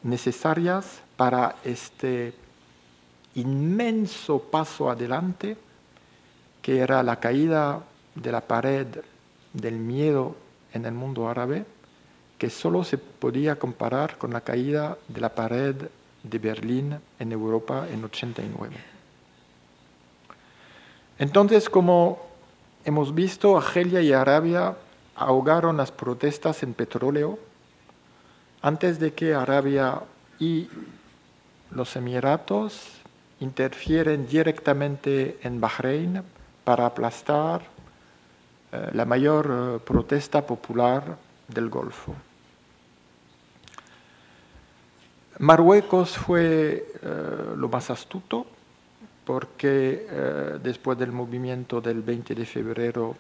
necesarias 0.03 1.01
para 1.17 1.55
este 1.63 2.33
inmenso 3.35 4.39
paso 4.39 4.89
adelante 4.89 5.57
que 6.61 6.79
era 6.79 7.03
la 7.03 7.19
caída 7.19 7.83
de 8.15 8.31
la 8.31 8.41
pared 8.41 8.87
del 9.53 9.75
miedo 9.75 10.35
en 10.73 10.85
el 10.85 10.93
mundo 10.93 11.29
árabe, 11.29 11.65
que 12.37 12.49
solo 12.49 12.83
se 12.83 12.97
podía 12.97 13.57
comparar 13.57 14.17
con 14.17 14.31
la 14.31 14.41
caída 14.41 14.97
de 15.07 15.21
la 15.21 15.29
pared 15.29 15.75
de 16.23 16.39
Berlín 16.39 16.99
en 17.19 17.31
Europa 17.31 17.87
en 17.91 18.03
89. 18.03 18.75
Entonces, 21.17 21.69
como 21.69 22.19
hemos 22.85 23.13
visto, 23.13 23.57
Argelia 23.57 24.01
y 24.01 24.13
Arabia 24.13 24.75
ahogaron 25.15 25.75
las 25.77 25.91
protestas 25.91 26.63
en 26.63 26.73
petróleo 26.73 27.37
antes 28.61 28.99
de 28.99 29.13
que 29.13 29.33
Arabia 29.33 30.01
y 30.39 30.69
los 31.71 31.95
Emiratos 31.95 32.87
interfieren 33.39 34.27
directamente 34.27 35.39
en 35.43 35.59
Bahrein 35.59 36.23
para 36.69 36.85
aplastar 36.85 37.63
eh, 38.71 38.91
la 38.93 39.03
mayor 39.03 39.49
eh, 39.49 39.79
protesta 39.83 40.45
popular 40.45 41.17
del 41.47 41.67
Golfo. 41.67 42.13
Marruecos 45.39 46.15
fue 46.15 46.85
eh, 47.01 47.53
lo 47.57 47.69
más 47.69 47.89
astuto 47.89 48.45
porque 49.25 50.05
después 50.61 50.97
del 50.99 51.11
movimiento 51.11 51.81
del 51.81 52.03
20 52.03 52.35
de 52.35 52.45
febrero 52.45 53.15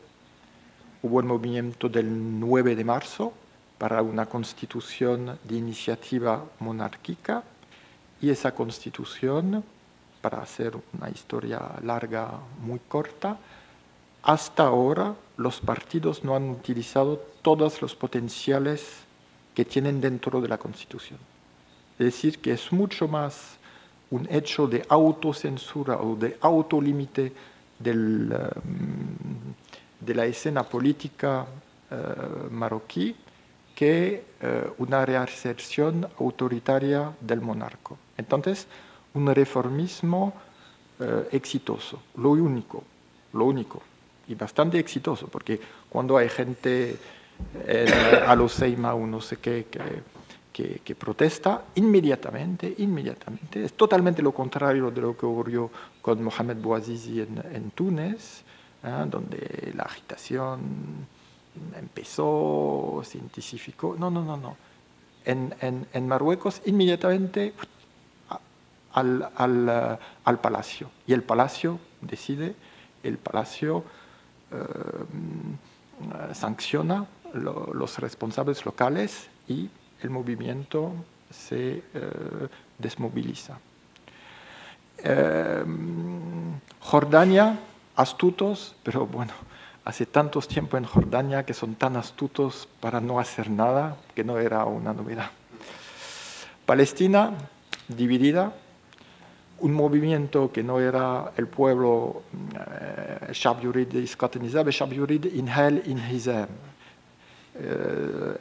hubo 1.01 1.19
el 1.19 1.25
movimiento 1.25 1.89
del 1.89 2.39
9 2.39 2.75
de 2.75 2.83
marzo 2.83 3.33
para 3.79 4.03
una 4.03 4.27
constitución 4.27 5.39
de 5.43 5.55
iniciativa 5.55 6.45
monárquica 6.59 7.43
y 8.21 8.29
esa 8.29 8.53
constitución, 8.53 9.63
para 10.21 10.41
hacer 10.41 10.73
una 10.97 11.09
historia 11.09 11.61
larga 11.83 12.31
muy 12.61 12.79
corta, 12.79 13.37
hasta 14.23 14.63
ahora 14.63 15.15
los 15.37 15.61
partidos 15.61 16.23
no 16.23 16.35
han 16.35 16.49
utilizado 16.49 17.17
todos 17.41 17.81
los 17.81 17.95
potenciales 17.95 19.03
que 19.55 19.65
tienen 19.65 20.01
dentro 20.01 20.41
de 20.41 20.47
la 20.47 20.57
constitución. 20.57 21.19
Es 21.97 22.05
decir, 22.05 22.39
que 22.39 22.53
es 22.53 22.71
mucho 22.71 23.07
más 23.07 23.57
un 24.11 24.27
hecho 24.29 24.67
de 24.67 24.85
autocensura 24.89 25.97
o 25.97 26.15
de 26.15 26.37
autolímite 26.41 27.31
um, 27.85 28.29
de 29.99 30.15
la 30.15 30.25
escena 30.25 30.63
política 30.63 31.45
eh, 31.91 31.95
marroquí 32.51 33.15
que 33.75 34.23
eh, 34.41 34.69
una 34.77 35.05
reaserción 35.05 36.07
autoritaria 36.19 37.13
del 37.21 37.41
monarca. 37.41 37.95
Entonces, 38.17 38.67
un 39.19 39.33
reformismo 39.33 40.33
eh, 40.99 41.29
exitoso, 41.31 42.01
lo 42.15 42.31
único, 42.31 42.83
lo 43.33 43.45
único, 43.45 43.81
y 44.27 44.35
bastante 44.35 44.79
exitoso, 44.79 45.27
porque 45.27 45.59
cuando 45.89 46.17
hay 46.17 46.29
gente 46.29 46.97
a 48.27 48.35
los 48.35 48.51
Seima 48.51 48.93
o 48.93 49.07
no 49.07 49.21
sé 49.21 49.37
qué 49.37 49.65
que, 50.83 50.95
protesta, 50.95 51.63
inmediatamente, 51.75 52.75
inmediatamente, 52.79 53.63
es 53.63 53.73
totalmente 53.73 54.21
lo 54.21 54.33
contrario 54.33 54.91
de 54.91 54.99
lo 54.99 55.15
que 55.15 55.25
ocurrió 55.25 55.71
con 56.01 56.21
Mohamed 56.21 56.57
Bouazizi 56.57 57.21
en, 57.21 57.41
en 57.53 57.71
Túnez, 57.71 58.43
¿ah? 58.83 59.05
donde 59.09 59.71
la 59.73 59.83
agitación 59.83 60.59
empezó, 61.77 63.01
se 63.05 63.19
intensificó. 63.19 63.95
No, 63.97 64.11
no, 64.11 64.21
no, 64.21 64.35
no. 64.35 64.57
En, 65.23 65.55
en, 65.61 65.87
en 65.93 66.07
Marruecos 66.07 66.61
inmediatamente 66.65 67.53
al, 68.93 69.29
al, 69.35 69.99
al, 70.23 70.39
palacio. 70.39 70.89
Y 71.07 71.13
el 71.13 71.23
palacio 71.23 71.79
decide, 72.01 72.55
el 73.03 73.17
palacio 73.17 73.83
eh, 74.51 76.33
sanciona 76.33 77.05
lo, 77.33 77.73
los 77.73 77.99
responsables 77.99 78.65
locales 78.65 79.29
y 79.47 79.69
el 80.01 80.09
movimiento 80.09 80.93
se 81.29 81.83
eh, 81.93 82.47
desmoviliza. 82.77 83.59
Eh, 84.97 85.63
Jordania 86.79 87.59
astutos, 87.95 88.75
pero 88.83 89.05
bueno, 89.05 89.33
hace 89.83 90.05
tantos 90.05 90.47
tiempo 90.47 90.77
en 90.77 90.85
Jordania 90.85 91.45
que 91.45 91.53
son 91.53 91.75
tan 91.75 91.97
astutos 91.97 92.67
para 92.79 93.01
no 93.01 93.19
hacer 93.19 93.49
nada 93.49 93.97
que 94.15 94.23
no 94.23 94.39
era 94.39 94.63
una 94.65 94.93
novedad. 94.93 95.31
Palestina 96.65 97.33
dividida, 97.89 98.53
movimiento 99.61 100.51
que 100.51 100.63
no 100.63 100.79
era 100.79 101.31
el 101.37 101.47
pueblo 101.47 102.23
Shab 103.31 103.61
Yurid 103.61 103.93
Nizab, 104.39 104.69
Shab 104.69 104.91
Yurid 104.91 105.25
Inhel 105.25 105.83
Inhizam. 105.85 106.47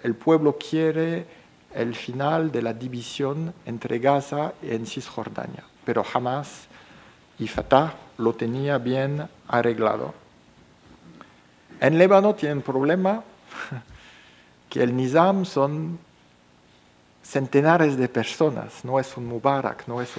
El 0.03 0.15
pueblo 0.15 0.57
quiere 0.57 1.27
el 1.75 1.95
final 1.95 2.51
de 2.51 2.63
la 2.63 2.73
división 2.73 3.53
entre 3.67 3.99
Gaza 3.99 4.53
y 4.63 4.87
Cisjordania, 4.87 5.65
pero 5.85 6.03
jamás 6.05 6.69
y 7.39 7.49
lo 8.19 8.35
tenía 8.35 8.79
bien 8.79 9.29
arreglado. 9.47 10.15
En 11.81 11.99
Líbano 11.99 12.35
tienen 12.35 12.63
problema 12.63 13.23
que 14.69 14.83
el 14.83 14.97
Nizam 14.97 15.45
son 15.45 15.99
centenares 17.23 17.97
de 17.97 18.09
personas, 18.09 18.85
no 18.85 18.99
es 18.99 19.17
un 19.17 19.27
Mubarak, 19.27 19.87
no 19.87 20.01
es, 20.01 20.11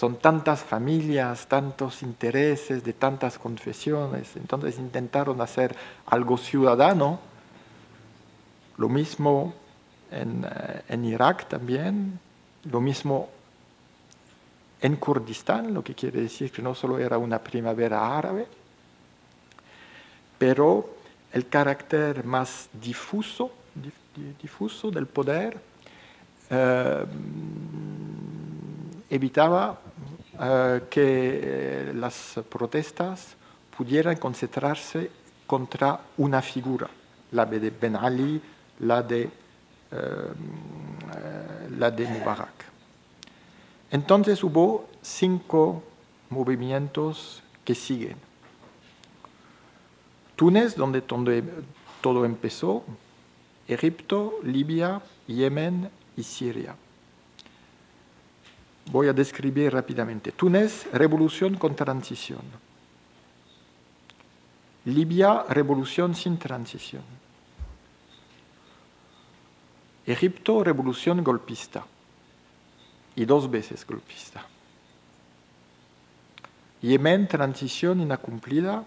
son 0.00 0.16
tantas 0.16 0.62
familias, 0.64 1.46
tantos 1.46 2.02
intereses 2.02 2.82
de 2.82 2.94
tantas 2.94 3.38
confesiones. 3.38 4.34
Entonces 4.34 4.78
intentaron 4.78 5.42
hacer 5.42 5.76
algo 6.06 6.38
ciudadano, 6.38 7.20
lo 8.78 8.88
mismo 8.88 9.52
en, 10.10 10.46
eh, 10.50 10.82
en 10.88 11.04
Irak 11.04 11.48
también, 11.48 12.18
lo 12.64 12.80
mismo 12.80 13.28
en 14.80 14.96
Kurdistán, 14.96 15.74
lo 15.74 15.84
que 15.84 15.94
quiere 15.94 16.22
decir 16.22 16.50
que 16.50 16.62
no 16.62 16.74
solo 16.74 16.98
era 16.98 17.18
una 17.18 17.38
primavera 17.38 18.16
árabe, 18.16 18.46
pero 20.38 20.94
el 21.30 21.46
carácter 21.48 22.24
más 22.24 22.70
difuso, 22.72 23.52
difuso 24.40 24.90
del 24.90 25.06
poder 25.06 25.60
eh, 26.48 27.04
evitaba 29.10 29.78
eh, 30.42 30.82
que 30.88 31.92
las 31.94 32.40
protestas 32.48 33.36
pudieran 33.76 34.16
concentrarse 34.16 35.10
contra 35.46 36.00
una 36.16 36.40
figura, 36.40 36.88
la 37.32 37.44
de 37.44 37.70
Ben 37.70 37.96
Ali, 37.96 38.40
la 38.80 39.02
de, 39.02 39.22
eh, 39.22 39.30
la 41.78 41.90
de 41.90 42.06
Mubarak. 42.06 42.64
Entonces 43.90 44.42
hubo 44.42 44.88
cinco 45.02 45.82
movimientos 46.30 47.42
que 47.64 47.74
siguen. 47.74 48.16
Túnez, 50.36 50.74
donde 50.74 51.02
todo 52.00 52.24
empezó, 52.24 52.82
Egipto, 53.68 54.38
Libia, 54.42 55.02
Yemen 55.26 55.90
y 56.16 56.22
Siria. 56.22 56.74
Voy 58.86 59.08
a 59.08 59.12
describir 59.12 59.72
rápidamente. 59.72 60.32
Túnez, 60.32 60.86
revolución 60.92 61.56
con 61.56 61.76
transición. 61.76 62.42
Libia, 64.86 65.44
revolución 65.48 66.14
sin 66.14 66.38
transición. 66.38 67.02
Egipto, 70.06 70.64
revolución 70.64 71.22
golpista. 71.22 71.84
Y 73.14 73.24
dos 73.24 73.50
veces 73.50 73.86
golpista. 73.86 74.46
Yemen, 76.80 77.28
transición 77.28 78.00
incumplida. 78.00 78.84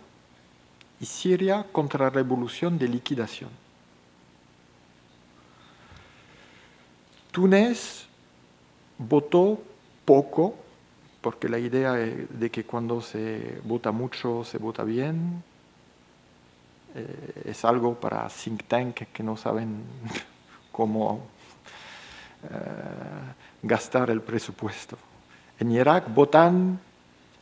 Y 1.00 1.06
Siria, 1.06 1.66
contrarrevolución 1.72 2.78
de 2.78 2.88
liquidación. 2.88 3.50
Túnez 7.32 8.06
votó 8.98 9.62
poco, 10.06 10.56
porque 11.22 11.48
la 11.50 11.60
idea 11.60 11.94
de 11.94 12.50
que 12.52 12.66
cuando 12.66 13.02
se 13.02 13.60
vota 13.64 13.92
mucho 13.92 14.44
se 14.44 14.58
vota 14.58 14.84
bien 14.84 15.44
eh, 16.96 17.44
es 17.46 17.66
algo 17.66 17.96
para 17.96 18.28
think 18.28 18.64
tank 18.68 18.96
que 19.12 19.24
no 19.24 19.36
saben 19.36 19.84
cómo 20.72 21.22
eh, 22.44 22.48
gastar 23.64 24.10
el 24.10 24.22
presupuesto. 24.22 24.98
En 25.60 25.72
Irak 25.72 26.14
votan 26.14 26.80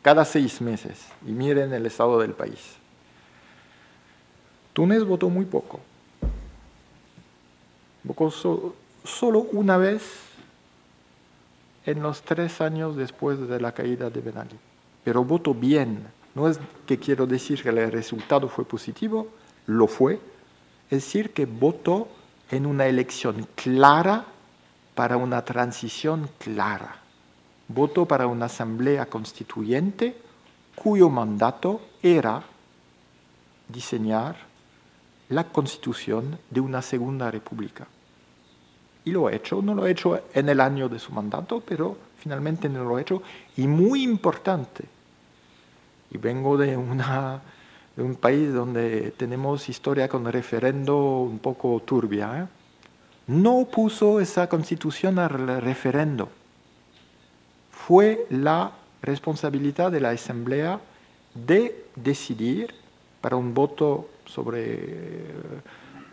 cada 0.02 0.24
seis 0.24 0.62
meses 0.62 1.08
y 1.26 1.32
miren 1.32 1.74
el 1.74 1.86
estado 1.86 2.20
del 2.20 2.34
país. 2.34 2.76
Túnez 4.74 5.04
votó 5.04 5.30
muy 5.30 5.46
poco. 5.46 5.80
Votó 8.04 8.74
solo 9.04 9.40
una 9.52 9.78
vez 9.78 10.31
en 11.86 12.02
los 12.02 12.22
tres 12.22 12.62
años 12.62 12.96
después 12.96 13.40
de 13.48 13.60
la 13.60 13.72
caída 13.72 14.10
de 14.10 14.22
Ben 14.22 14.38
Ali. 14.38 14.60
Pero 15.04 15.24
voto 15.24 15.54
bien. 15.54 16.08
No 16.36 16.48
es 16.48 16.60
que 16.86 16.98
quiero 16.98 17.28
decir 17.28 17.62
que 17.62 17.70
el 17.70 17.92
resultado 17.92 18.48
fue 18.48 18.66
positivo, 18.66 19.28
lo 19.66 19.88
fue. 19.88 20.20
Es 20.90 21.04
decir, 21.06 21.32
que 21.32 21.46
votó 21.46 22.08
en 22.50 22.66
una 22.66 22.86
elección 22.86 23.48
clara 23.56 24.26
para 24.96 25.18
una 25.18 25.44
transición 25.44 26.30
clara. 26.38 26.98
Votó 27.68 28.06
para 28.06 28.28
una 28.28 28.46
asamblea 28.46 29.06
constituyente 29.08 30.16
cuyo 30.76 31.10
mandato 31.10 31.82
era 32.02 32.44
diseñar 33.68 34.36
la 35.30 35.46
constitución 35.46 36.38
de 36.50 36.60
una 36.60 36.82
segunda 36.82 37.32
república 37.32 37.88
y 39.06 39.12
lo 39.12 39.28
ha 39.28 39.34
hecho. 39.34 39.62
No 39.62 39.74
lo 39.74 39.84
ha 39.84 39.90
hecho 39.90 40.22
en 40.34 40.50
el 40.50 40.60
año 40.60 40.90
de 40.90 41.00
su 41.00 41.12
mandato, 41.12 41.62
pero 41.66 41.98
finalmente 42.18 42.70
no 42.70 42.84
lo 42.84 42.98
ha 42.98 43.02
hecho. 43.02 43.22
Y 43.58 43.68
muy 43.68 44.04
importante, 44.04 44.86
y 46.12 46.18
vengo 46.18 46.58
de, 46.58 46.78
una, 46.78 47.42
de 47.96 48.04
un 48.04 48.16
país 48.16 48.54
donde 48.54 49.12
tenemos 49.12 49.70
historia 49.70 50.08
con 50.08 50.26
referendo 50.32 51.22
un 51.22 51.40
poco 51.40 51.82
turbia, 51.86 52.44
¿eh? 52.44 52.48
no 53.28 53.66
puso 53.66 54.20
esa 54.20 54.48
constitución 54.48 55.20
al 55.20 55.62
referendo. 55.62 56.30
Fue 57.72 58.26
la 58.30 58.72
responsabilidad 59.02 59.92
de 59.92 60.02
la 60.02 60.10
Asamblea 60.10 60.80
de 61.34 61.86
decidir 61.96 62.74
para 63.22 63.36
un 63.36 63.54
voto 63.54 64.10
sobre 64.26 65.24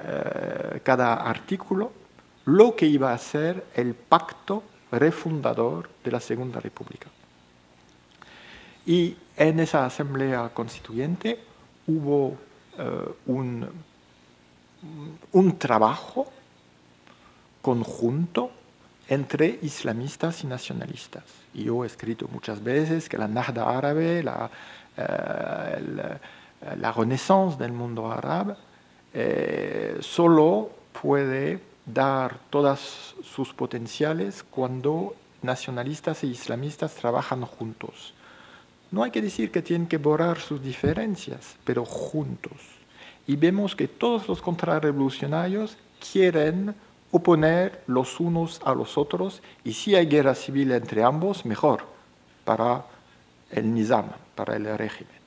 eh, 0.01 0.81
cada 0.83 1.14
artículo 1.14 1.90
lo 2.48 2.74
que 2.74 2.87
iba 2.87 3.12
a 3.12 3.18
ser 3.18 3.66
el 3.74 3.94
pacto 3.94 4.62
refundador 4.90 5.90
de 6.02 6.11
la 6.11 6.18
Segunda 6.18 6.61
República. 6.61 7.08
Y 8.87 9.14
en 9.37 9.61
esa 9.61 9.84
asamblea 9.84 10.48
constituyente 10.54 11.38
hubo 11.87 12.38
eh, 12.78 13.08
un, 13.26 13.68
un 15.32 15.58
trabajo 15.58 16.32
conjunto 17.61 18.50
entre 19.08 19.58
islamistas 19.61 20.42
y 20.42 20.46
nacionalistas. 20.46 21.24
Y 21.52 21.64
yo 21.64 21.84
he 21.84 21.87
escrito 21.87 22.28
muchas 22.32 22.64
veces 22.64 23.11
que 23.11 23.18
la 23.18 23.28
Nahda 23.28 23.76
árabe, 23.76 24.22
la, 24.22 24.50
eh, 24.96 26.18
la, 26.80 26.92
renaissance 26.92 27.58
del 27.58 27.72
mundo 27.72 28.11
árabe, 28.11 28.54
eh, 29.12 29.98
solo 30.00 30.70
puede 31.02 31.68
dar 31.92 32.38
todas 32.51 33.14
sus 33.22 33.53
potenciales 33.53 34.44
cuando 34.48 35.14
nacionalistas 35.42 36.22
e 36.24 36.27
islamistas 36.27 36.94
trabajan 36.94 37.42
juntos. 37.42 38.14
No 38.90 39.03
hay 39.03 39.11
que 39.11 39.22
decir 39.22 39.51
que 39.51 39.62
tienen 39.62 39.87
que 39.87 39.98
borrar 39.98 40.38
sus 40.40 40.62
diferencias, 40.62 41.57
pero 41.64 41.85
juntos. 41.85 42.57
Y 43.27 43.37
vemos 43.37 43.77
que 43.77 43.88
todos 43.88 44.29
los 44.29 44.40
contrarrevolucionarios 44.40 45.77
quieren 46.12 46.74
oponer 47.11 47.83
los 47.87 48.20
unos 48.20 48.61
a 48.64 48.74
los 48.74 48.98
otros 48.98 49.42
y 49.64 49.72
si 49.72 49.94
hay 49.94 50.07
guerra 50.07 50.35
civil 50.35 50.72
entre 50.72 51.03
ambos, 51.03 51.44
mejor 51.44 51.85
para 52.44 52.85
el 53.51 53.72
Nizam, 53.72 54.07
para 54.35 54.57
el 54.57 54.77
régimen. 54.77 55.18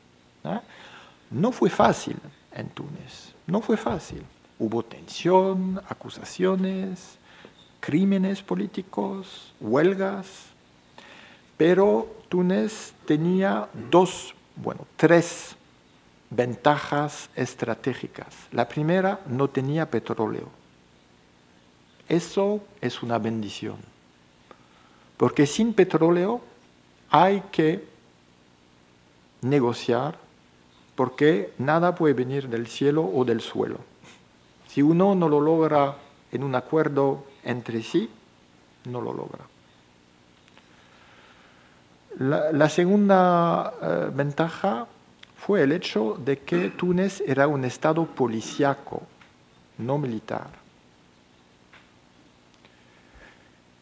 No 1.29 1.51
fue 1.51 1.69
fácil 1.69 2.17
en 2.51 2.69
Túnez, 2.69 3.33
no 3.47 3.61
fue 3.61 3.77
fácil. 3.77 4.23
Hubo 4.63 4.83
tensión, 4.83 5.81
acusaciones, 5.89 7.17
crímenes 7.79 8.43
políticos, 8.43 9.55
huelgas, 9.59 10.27
pero 11.57 12.07
Túnez 12.29 12.93
tenía 13.07 13.69
dos, 13.89 14.35
bueno, 14.55 14.85
tres 14.97 15.55
ventajas 16.29 17.31
estratégicas. 17.35 18.27
La 18.51 18.67
primera, 18.67 19.21
no 19.25 19.47
tenía 19.47 19.89
petróleo. 19.89 20.47
Eso 22.07 22.61
es 22.81 23.01
una 23.01 23.17
bendición, 23.17 23.77
porque 25.17 25.47
sin 25.47 25.73
petróleo 25.73 26.39
hay 27.09 27.41
que 27.51 27.83
negociar, 29.41 30.19
porque 30.93 31.51
nada 31.57 31.95
puede 31.95 32.13
venir 32.13 32.47
del 32.47 32.67
cielo 32.67 33.03
o 33.11 33.25
del 33.25 33.41
suelo. 33.41 33.90
Si 34.71 34.81
uno 34.81 35.15
no 35.15 35.27
lo 35.27 35.41
logra 35.41 35.97
en 36.31 36.45
un 36.45 36.55
acuerdo 36.55 37.25
entre 37.43 37.83
sí, 37.83 38.09
no 38.85 39.01
lo 39.01 39.11
logra. 39.11 39.43
La, 42.17 42.69
segunda 42.69 43.73
eh, 43.81 44.11
ventaja 44.13 44.87
fue 45.35 45.63
el 45.63 45.73
hecho 45.73 46.17
de 46.23 46.39
que 46.39 46.69
Túnez 46.69 47.21
era 47.27 47.47
un 47.47 47.65
estado 47.65 48.05
policiaco, 48.05 49.01
no 49.77 49.97
militar. 49.97 50.47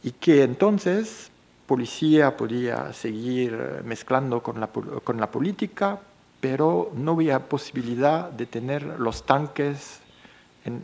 Y 0.01 0.13
que 0.13 0.41
entonces 0.41 1.29
policía 1.67 2.35
podía 2.35 2.93
seguir 2.93 3.83
mezclando 3.85 4.41
con 4.41 4.59
la, 4.59 4.65
con 4.67 5.19
la 5.19 5.29
política, 5.29 5.99
pero 6.41 6.89
no 6.95 7.11
había 7.11 7.47
posibilidad 7.47 8.31
de 8.31 8.47
tener 8.47 8.99
los 8.99 9.23
tanques 9.23 10.01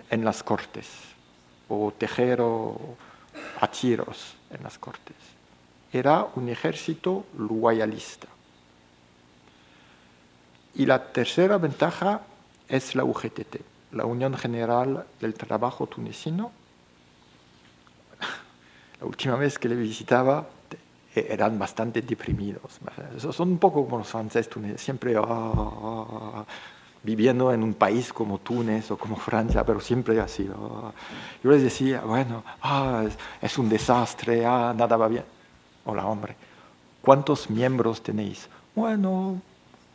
en, 0.10 0.26
las 0.26 0.44
cortes 0.44 0.88
o 1.70 1.94
tejer 1.98 2.42
a 3.62 3.68
tiros 3.68 4.36
en 4.50 4.64
las 4.64 4.78
cortes. 4.78 5.16
Era 5.92 6.28
un 6.36 6.50
ejército 6.50 7.26
loyalista. 7.38 8.28
Y 10.76 10.86
la 10.86 11.12
tercera 11.12 11.58
ventaja 11.58 12.22
es 12.68 12.96
la 12.96 13.04
UGTT, 13.04 13.58
la 13.94 14.06
Unión 14.06 14.36
General 14.38 15.06
del 15.22 15.34
Trabajo 15.34 15.88
Tunecino. 15.88 16.52
La 19.00 19.06
última 19.06 19.36
vez 19.36 19.58
que 19.58 19.70
le 19.70 19.76
visitaba 19.76 20.46
eran 21.16 21.58
bastante 21.58 22.02
deprimidos. 22.02 22.80
Son 23.32 23.50
un 23.50 23.58
poco 23.58 23.86
como 23.86 24.00
los 24.00 24.08
franceses, 24.08 24.52
siempre 24.78 25.16
ah, 25.16 25.22
ah, 25.26 26.06
ah, 26.36 26.46
viviendo 27.06 27.54
en 27.54 27.64
un 27.64 27.76
país 27.76 28.12
como 28.12 28.40
Túnez 28.40 28.90
o 28.90 28.98
como 28.98 29.16
Francia, 29.16 29.64
pero 29.64 29.80
siempre 29.80 30.20
ha 30.20 30.28
sido. 30.28 30.92
Yo 31.44 31.52
les 31.52 31.62
decía, 31.62 32.02
bueno, 32.02 32.44
ah, 32.64 33.04
es, 33.42 33.58
un 33.58 33.70
desastre, 33.70 34.46
ah, 34.46 34.74
nada 34.76 34.98
va 34.98 35.08
bien. 35.08 35.24
Hola, 35.86 36.08
hombre, 36.08 36.36
¿cuántos 37.02 37.50
miembros 37.50 38.02
tenéis? 38.02 38.50
Bueno, 38.74 39.40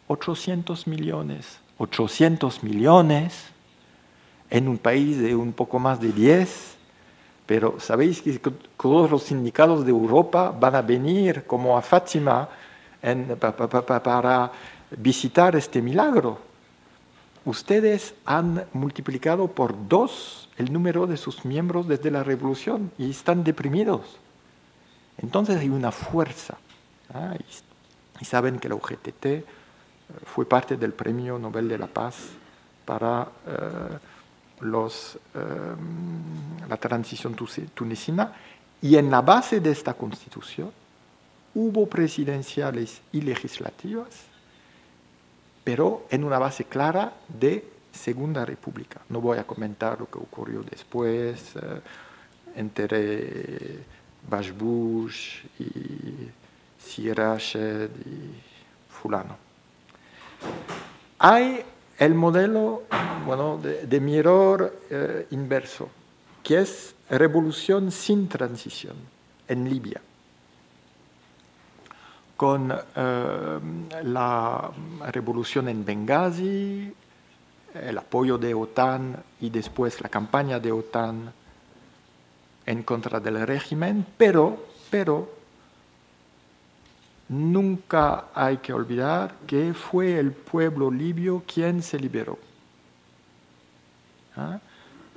800 0.07 0.87
millones. 0.87 1.59
800 1.79 2.63
millones 2.63 3.49
en 4.49 4.69
un 4.69 4.79
país 4.79 5.19
de 5.19 5.35
un 5.35 5.53
poco 5.53 5.81
más 5.81 6.01
de 6.01 6.13
10, 6.13 6.77
pero 7.47 7.81
sabéis 7.81 8.23
que 8.23 8.39
todos 8.39 9.11
los 9.11 9.25
sindicatos 9.25 9.85
de 9.85 9.91
Europa 9.91 10.55
van 10.59 10.77
a 10.77 10.83
venir 10.83 11.45
como 11.45 11.77
a 11.77 11.83
Fátima 11.83 12.49
para 13.01 14.53
visitar 14.97 15.57
este 15.57 15.83
milagro. 15.83 16.50
Ustedes 17.45 18.15
han 18.27 18.67
multiplicado 18.73 19.49
por 19.49 19.89
dos 19.89 20.49
el 20.59 20.73
número 20.73 21.07
de 21.07 21.17
sus 21.17 21.45
miembros 21.45 21.89
desde 21.89 22.11
la 22.11 22.23
revolución 22.23 22.93
y 22.99 23.11
están 23.11 23.45
deprimidos. 23.45 24.19
Entonces 25.19 25.59
hay 25.59 25.69
una 25.69 25.91
fuerza. 25.91 26.59
Y, 28.21 28.25
saben 28.25 28.59
que 28.59 28.69
la 28.69 28.75
UGTT 28.75 29.27
eh, 29.27 29.45
fue 30.25 30.47
parte 30.47 30.77
del 30.77 30.93
Premio 30.93 31.39
Nobel 31.39 31.69
de 31.69 31.79
la 31.79 31.87
Paz 31.87 32.17
para 32.85 33.27
eh, 33.47 33.99
los, 34.61 35.19
eh, 35.35 35.39
la 36.69 36.77
transición 36.77 37.35
tunecina. 37.75 38.35
Y 38.83 38.97
en 38.97 39.11
la 39.11 39.23
base 39.23 39.61
de 39.61 39.71
esta 39.71 39.95
constitución 39.95 40.71
hubo 41.55 41.87
presidenciales 41.87 43.01
y 43.13 43.23
legislativas, 43.23 44.30
pero 45.71 46.03
en 46.11 46.25
una 46.25 46.41
base 46.41 46.65
clara 46.65 47.13
de 47.29 47.65
Segunda 47.93 48.45
República. 48.45 49.01
No 49.09 49.21
voy 49.21 49.39
a 49.39 49.45
comentar 49.45 50.01
lo 50.01 50.11
que 50.11 50.19
ocurrió 50.19 50.65
después 50.65 51.53
entre 52.57 53.79
Bashbush 54.29 55.45
y 55.61 56.29
Sirached 56.77 57.89
y 58.05 58.35
fulano. 58.89 59.37
Hay 61.21 61.63
el 62.01 62.15
modelo 62.15 62.83
bueno, 63.25 63.57
de, 63.59 63.87
de 63.87 64.71
eh, 64.91 65.27
inverso, 65.31 65.89
que 66.43 66.63
es 66.63 66.97
revolución 67.09 67.93
sin 67.93 68.29
transición 68.29 68.97
en 69.47 69.71
Libia, 69.71 70.01
con 72.41 72.73
eh, 72.73 73.61
la 74.03 74.71
revolución 75.13 75.69
en 75.69 75.85
Benghazi, 75.85 76.91
el 77.75 77.99
apoyo 77.99 78.39
de 78.39 78.55
OTAN 78.55 79.15
y 79.43 79.51
después 79.51 80.01
la 80.01 80.09
campaña 80.09 80.59
de 80.59 80.73
OTAN 80.73 81.31
en 82.65 82.83
contra 82.83 83.21
del 83.21 83.47
régimen, 83.47 84.07
pero, 84.17 84.57
pero 84.89 85.31
nunca 87.29 88.29
hay 88.33 88.57
que 88.57 88.73
olvidar 88.73 89.35
que 89.47 89.75
fue 89.75 90.19
el 90.19 90.33
pueblo 90.33 90.91
libio 90.91 91.43
quien 91.47 91.83
se 91.83 91.99
liberó. 91.99 92.39
¿Ah? 94.35 94.59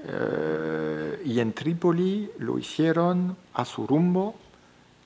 Eh, 0.06 1.22
y 1.24 1.40
en 1.40 1.54
Trípoli 1.54 2.32
lo 2.40 2.60
hicieron 2.60 3.38
a 3.54 3.64
su 3.64 3.88
rumbo 3.88 4.43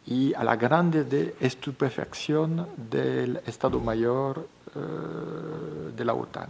y 0.08 0.34
a 0.34 0.44
la 0.44 0.56
grande 0.56 1.36
estupefacción 1.42 2.66
del 2.78 3.42
Estado 3.46 3.80
Mayor 3.82 4.48
eh, 4.74 5.92
de 5.96 6.06
la 6.06 6.14
OTAN. 6.14 6.48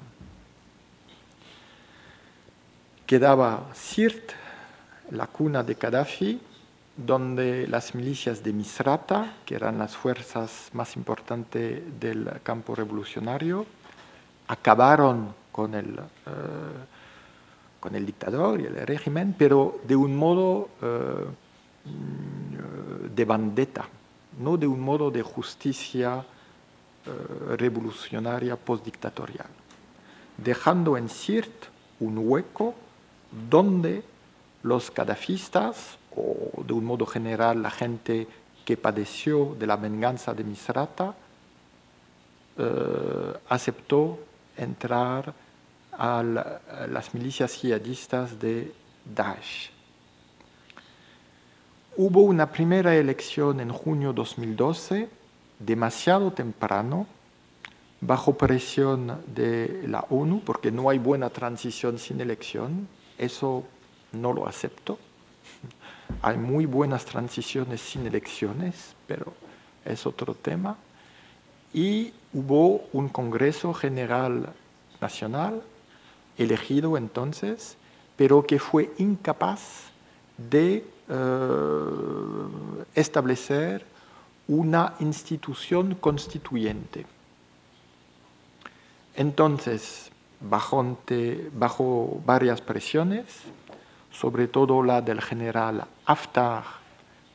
Quedaba 3.07 3.69
Sirt, 3.73 4.31
la 5.11 5.25
cuna 5.25 5.63
de 5.63 5.73
Gaddafi, 5.73 6.39
donde 6.95 7.67
las 7.67 7.95
milicias 7.95 8.43
de 8.43 8.53
Misrata, 8.53 9.33
que 9.43 9.55
eran 9.55 9.79
las 9.79 9.95
fuerzas 9.95 10.69
más 10.73 10.95
importantes 10.95 11.99
del 11.99 12.29
campo 12.43 12.75
revolucionario, 12.75 13.65
acabaron 14.47 15.33
con 15.51 15.73
el, 15.73 15.95
eh, 15.95 15.99
con 17.79 17.95
el 17.95 18.05
dictador 18.05 18.61
y 18.61 18.65
el 18.65 18.85
régimen, 18.85 19.33
pero 19.37 19.79
de 19.87 19.95
un 19.95 20.15
modo 20.15 20.69
eh, 20.81 21.25
de 23.17 23.25
vendetta, 23.25 23.89
no 24.39 24.57
de 24.57 24.67
un 24.67 24.79
modo 24.79 25.09
de 25.09 25.23
justicia 25.23 26.21
eh, 26.21 27.11
revolucionaria 27.57 28.55
postdictatorial, 28.55 29.49
dejando 30.37 30.97
en 30.97 31.09
Sirt 31.09 31.65
un 31.99 32.21
hueco 32.21 32.75
donde 33.49 34.03
los 34.61 34.91
cadafistas, 34.91 35.97
o 36.15 36.63
de 36.63 36.73
un 36.73 36.85
modo 36.85 37.05
general 37.05 37.63
la 37.63 37.71
gente 37.71 38.27
que 38.63 38.77
padeció 38.77 39.55
de 39.57 39.65
la 39.65 39.77
venganza 39.77 40.33
de 40.33 40.43
Misrata, 40.43 41.15
eh, 42.57 43.33
aceptó 43.49 44.19
entrar 44.55 45.33
a, 45.97 46.21
las 46.89 47.13
milicias 47.15 47.53
jihadistas 47.53 48.39
de 48.39 48.71
Daesh. 49.05 49.76
Hubo 51.99 52.21
una 52.21 52.51
primera 52.51 52.95
elección 52.95 53.59
en 53.59 53.71
junio 53.71 54.13
2012, 54.13 55.09
demasiado 55.57 56.31
temprano, 56.31 57.07
bajo 58.01 58.37
presión 58.37 59.23
de 59.33 59.83
la 59.87 60.05
ONU, 60.11 60.41
porque 60.45 60.71
no 60.71 60.91
hay 60.91 60.99
buena 60.99 61.31
transición 61.31 61.97
sin 61.97 62.21
elección. 62.21 62.87
Eso 63.17 63.63
no 64.11 64.31
lo 64.31 64.47
acepto. 64.47 64.99
Hay 66.21 66.37
muy 66.37 66.67
buenas 66.67 67.03
transiciones 67.03 67.81
sin 67.81 68.05
elecciones, 68.05 68.93
pero 69.07 69.33
es 69.83 70.05
otro 70.05 70.35
tema. 70.35 70.77
Y 71.73 72.13
hubo 72.31 72.85
un 72.93 73.09
Congreso 73.09 73.73
General 73.73 74.53
Nacional 75.01 75.63
elegido 76.37 76.95
entonces, 76.95 77.75
pero 78.15 78.45
que 78.45 78.59
fue 78.59 78.91
incapaz 78.99 79.85
de 80.37 80.85
establecer 82.95 83.85
una 84.47 84.93
institución 84.99 85.95
constituyente. 85.95 87.05
Entonces, 89.15 90.11
bajo, 90.39 90.97
bajo 91.53 92.21
varias 92.25 92.61
presiones, 92.61 93.25
sobre 94.11 94.47
todo 94.47 94.83
la 94.83 95.01
del 95.01 95.21
general 95.21 95.85
Haftar 96.05 96.63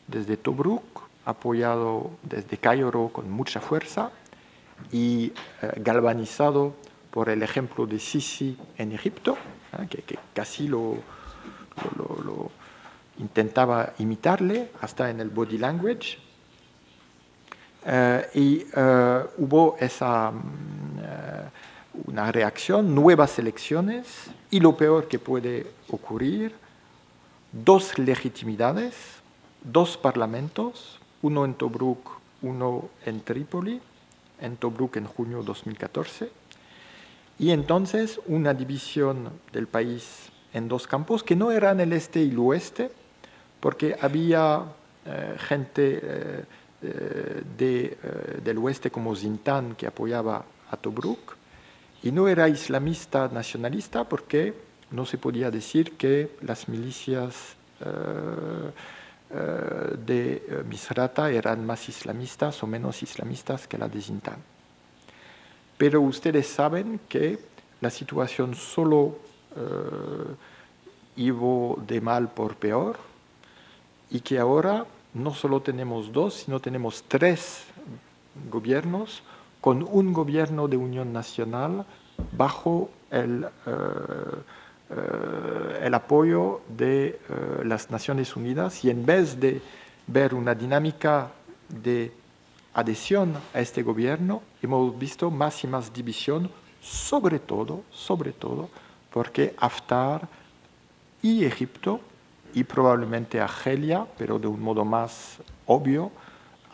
desde 0.07 0.37
Tobruk, 0.37 1.03
apoyado 1.25 2.11
desde 2.23 2.57
Cairo 2.59 3.11
con 3.13 3.31
mucha 3.31 3.61
fuerza 3.61 4.11
y 4.91 5.33
eh, 5.63 5.73
galvanizado 5.77 6.75
por 7.11 7.29
el 7.29 7.43
ejemplo 7.43 7.87
de 7.87 7.99
Sisi 7.99 8.57
en 8.79 8.93
Egipto, 8.93 9.37
¿eh? 9.79 9.87
que, 9.87 10.19
casi 10.35 10.67
lo, 10.67 10.97
intentaba 13.19 13.93
imitarle 13.99 14.71
hasta 14.81 15.11
en 15.11 15.21
el 15.21 15.31
body 15.31 15.59
language. 15.59 16.19
Eh, 17.85 18.31
y 18.35 18.65
hubo 19.39 19.77
esa 19.81 20.31
mm, 20.31 20.43
una 22.07 22.33
reacción, 22.33 22.95
nuevas 22.95 23.39
elecciones 23.39 24.31
y 24.51 24.61
lo 24.61 24.77
peor 24.77 25.09
que 25.09 25.19
puede 25.19 25.67
ocurrir 25.89 26.55
dos 27.53 27.99
legitimidades, 27.99 28.95
dos 29.63 29.97
parlamentos, 29.97 30.99
uno 31.21 31.45
en 31.45 31.55
Tobruk, 31.55 32.19
uno 32.41 32.89
en 33.05 33.21
Trípoli, 33.21 33.81
en 34.41 34.57
Tobruk 34.57 34.97
en 34.97 35.07
junio 35.07 35.41
de 35.41 35.45
2014, 35.45 36.31
y 37.39 37.51
entonces 37.51 38.21
una 38.27 38.55
división 38.55 39.31
del 39.53 39.67
país 39.67 40.31
en 40.53 40.69
dos 40.69 40.87
campos 40.87 41.23
que 41.23 41.37
no 41.37 41.51
eran 41.51 41.81
el 41.81 41.93
este 41.93 42.23
y 42.23 42.31
el 42.31 42.39
oeste, 42.39 42.91
porque 43.63 43.97
había 44.01 44.65
eh, 45.07 45.37
gente 45.39 46.01
eh, 46.03 46.45
eh, 46.83 48.41
del 48.43 48.59
oeste 48.59 48.91
como 48.91 49.15
Zintan 49.15 49.77
que 49.77 49.87
apoyaba 49.87 50.45
a 50.69 50.77
Tobruk, 50.77 51.37
y 52.03 52.11
no 52.11 52.27
era 52.27 52.49
islamista 52.49 53.29
nacionalista 53.29 54.03
porque 54.03 54.53
no 54.91 55.07
se 55.07 55.17
podía 55.17 55.53
decir 55.53 55.97
que 55.97 56.37
las 56.43 56.69
milicias 56.69 57.55
de 60.05 60.43
Misrata 60.69 61.31
eran 61.31 61.65
más 61.65 61.89
islamistas 61.89 62.63
o 62.63 62.67
menos 62.67 63.03
islamistas 63.03 63.69
que 63.69 63.79
la 63.79 63.89
de 63.89 64.01
Zintan. 64.01 64.39
Pero 65.79 66.01
ustedes 66.01 66.49
saben 66.49 67.01
que 67.09 67.39
la 67.81 67.91
situación 67.91 68.57
solo 68.57 69.19
iba 71.15 71.75
de 71.87 72.01
mal 72.01 72.29
por 72.29 72.57
peor 72.57 73.12
y 74.13 74.21
que 74.21 74.39
ahora 74.39 74.87
no 75.15 75.35
solo 75.35 75.63
tenemos 75.63 76.13
dos, 76.13 76.35
sino 76.35 76.61
tenemos 76.61 77.03
tres 77.09 77.65
gobiernos 78.51 79.23
con 79.61 79.83
un 79.83 80.13
gobierno 80.13 80.69
de 80.69 80.77
unión 80.77 81.13
nacional 81.13 81.85
bajo 82.37 82.91
el, 83.11 83.47
eh, 83.67 83.73
el 85.83 85.95
apoyo 85.95 86.61
de 86.69 87.07
eh, 87.07 87.19
las 87.65 87.91
Naciones 87.91 88.37
Unidas 88.37 88.85
y 88.85 88.91
en 88.91 89.07
vez 89.07 89.41
de 89.41 89.63
ver 90.07 90.35
una 90.35 90.55
dinámica 90.55 91.31
de 91.69 92.13
adhesión 92.75 93.35
a 93.55 93.61
este 93.61 93.83
gobierno, 93.83 94.43
hemos 94.63 94.99
visto 94.99 95.31
más 95.31 95.65
y 95.65 95.67
más 95.67 95.93
división 95.93 96.51
sobre 96.83 97.39
todo, 97.39 97.83
sobre 97.91 98.33
todo, 98.33 98.69
porque 99.11 99.55
Haftar 99.59 100.29
y 101.23 101.45
Egipto, 101.45 102.01
y 102.55 102.65
probablemente 102.65 103.41
Argelia, 103.41 104.07
pero 104.19 104.39
de 104.39 104.47
un 104.47 104.61
modo 104.61 104.85
más 104.85 105.39
obvio, 105.67 106.11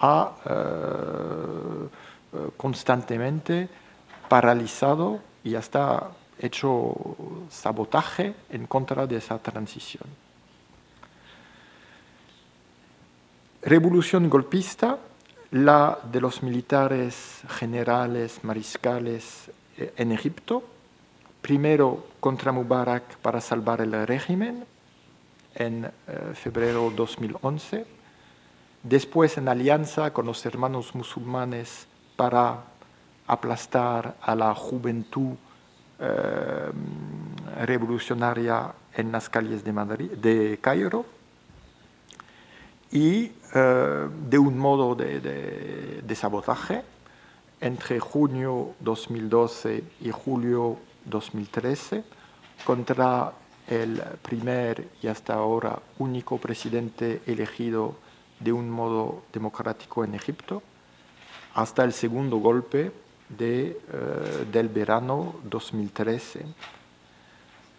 ha 0.00 0.34
eh, 0.44 1.88
eh, 2.32 2.50
constantemente 2.56 3.68
paralizado 4.28 5.20
y 5.42 5.54
hasta 5.54 6.10
hecho 6.38 6.94
sabotaje 7.50 8.34
en 8.50 8.66
contra 8.66 9.06
de 9.06 9.16
esa 9.16 9.38
transición. 9.38 10.04
Revolución 13.62 14.30
golpista, 14.30 14.98
la 15.50 15.98
de 16.12 16.20
los 16.20 16.42
militares 16.42 17.42
generales, 17.48 18.44
mariscales 18.44 19.50
eh, 19.76 19.92
en 19.96 20.12
Egipto, 20.12 20.62
primero 21.40 22.06
contra 22.20 22.52
Mubarak 22.52 23.16
para 23.18 23.40
salvar 23.40 23.80
el 23.80 24.06
régimen 24.06 24.64
en 25.58 25.84
eh, 25.84 25.90
febrero 26.34 26.90
2011, 26.94 27.84
después 28.82 29.36
en 29.36 29.48
alianza 29.48 30.12
con 30.12 30.24
los 30.24 30.46
hermanos 30.46 30.94
musulmanes 30.94 31.88
para 32.16 32.62
aplastar 33.26 34.16
a 34.22 34.34
la 34.34 34.54
juventud 34.54 35.34
eh, 35.98 36.70
revolucionaria 37.66 38.72
en 38.94 39.10
las 39.10 39.28
calles 39.28 39.64
de, 39.64 39.72
de 40.16 40.58
Cairo. 40.60 41.04
Y 42.90 43.32
eh, 43.54 44.08
de 44.30 44.38
un 44.38 44.56
modo 44.58 44.94
de, 44.94 46.14
sabotaje 46.14 46.82
entre 47.60 47.98
junio 47.98 48.74
2012 48.80 49.82
y 50.00 50.10
julio 50.10 50.78
2013 51.04 52.04
contra 52.64 53.32
el 53.68 54.02
primer 54.22 54.88
y 55.02 55.08
hasta 55.08 55.34
ahora 55.34 55.78
único 55.98 56.38
presidente 56.38 57.20
elegido 57.26 57.96
de 58.40 58.52
un 58.52 58.70
modo 58.70 59.22
democrático 59.32 60.04
en 60.04 60.14
Egipto, 60.14 60.62
hasta 61.54 61.84
el 61.84 61.92
segundo 61.92 62.38
golpe 62.38 62.92
de, 63.28 63.80
eh, 63.92 64.46
del 64.50 64.68
verano 64.68 65.36
2013, 65.44 66.46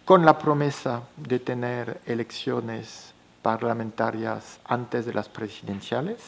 con 0.04 0.24
la 0.24 0.38
promesa 0.38 1.02
de 1.16 1.38
tener 1.38 2.00
elecciones 2.06 3.14
parlamentarias 3.42 4.60
antes 4.64 5.06
de 5.06 5.14
las 5.14 5.28
presidenciales, 5.28 6.18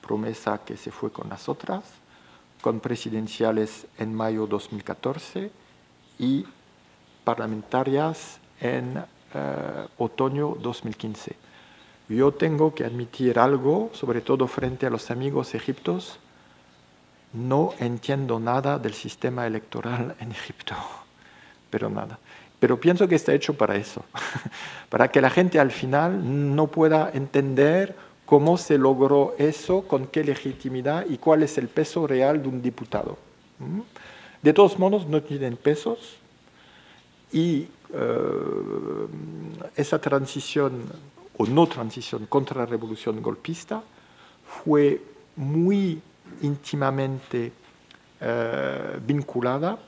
promesa 0.00 0.60
que 0.64 0.76
se 0.76 0.90
fue 0.90 1.10
con 1.10 1.28
las 1.28 1.48
otras, 1.48 1.82
con 2.62 2.80
presidenciales 2.80 3.86
en 3.98 4.14
mayo 4.14 4.46
2014 4.46 5.50
y 6.18 6.46
parlamentarias 7.24 8.38
en 8.60 9.02
eh, 9.34 9.86
otoño 9.98 10.56
2015. 10.60 11.36
Yo 12.08 12.32
tengo 12.32 12.74
que 12.74 12.84
admitir 12.84 13.38
algo, 13.38 13.90
sobre 13.92 14.20
todo 14.20 14.46
frente 14.46 14.86
a 14.86 14.90
los 14.90 15.10
amigos 15.10 15.54
egiptos, 15.54 16.20
no 17.32 17.74
entiendo 17.80 18.38
nada 18.38 18.78
del 18.78 18.94
sistema 18.94 19.46
electoral 19.46 20.14
en 20.20 20.30
Egipto, 20.30 20.74
pero 21.70 21.90
nada. 21.90 22.18
Pero 22.58 22.80
pienso 22.80 23.06
que 23.06 23.16
está 23.16 23.34
hecho 23.34 23.54
para 23.54 23.76
eso, 23.76 24.04
para 24.88 25.08
que 25.08 25.20
la 25.20 25.30
gente 25.30 25.60
al 25.60 25.70
final 25.70 26.54
no 26.54 26.68
pueda 26.68 27.10
entender 27.12 27.94
cómo 28.24 28.56
se 28.56 28.78
logró 28.78 29.34
eso, 29.38 29.82
con 29.82 30.06
qué 30.06 30.24
legitimidad 30.24 31.06
y 31.08 31.18
cuál 31.18 31.42
es 31.42 31.58
el 31.58 31.68
peso 31.68 32.06
real 32.06 32.42
de 32.42 32.48
un 32.48 32.62
diputado. 32.62 33.18
¿Mm? 33.58 33.80
De 34.42 34.52
todos 34.52 34.78
modos, 34.78 35.06
no 35.06 35.22
tienen 35.22 35.56
pesos 35.56 36.16
y 37.32 37.68
eh, 37.92 39.06
esa 39.76 40.00
transición 40.00 40.82
o 41.38 41.46
no 41.46 41.66
transición 41.66 42.26
contra 42.26 42.60
la 42.60 42.66
revolución 42.66 43.22
golpista 43.22 43.82
fue 44.64 45.00
muy 45.36 46.00
íntimamente 46.42 47.52
eh, 48.20 48.98
vinculada 49.06 49.78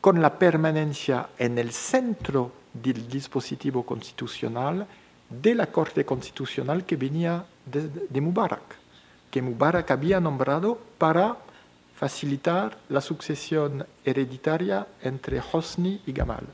con 0.00 0.20
la 0.20 0.38
permanencia 0.38 1.28
en 1.38 1.58
el 1.58 1.72
centro 1.72 2.52
del 2.72 3.08
dispositivo 3.08 3.84
constitucional 3.84 4.86
de 5.28 5.54
la 5.54 5.66
Corte 5.66 6.04
Constitucional 6.04 6.84
que 6.84 6.96
venía 6.96 7.44
de, 7.64 7.88
de 7.88 8.20
Mubarak, 8.20 8.76
que 9.30 9.42
Mubarak 9.42 9.90
había 9.90 10.20
nombrado 10.20 10.78
para 10.98 11.36
facilitar 11.94 12.76
la 12.88 13.00
sucesión 13.00 13.86
hereditaria 14.04 14.86
entre 15.02 15.40
Hosni 15.40 16.02
y 16.06 16.12
Gamal. 16.12 16.44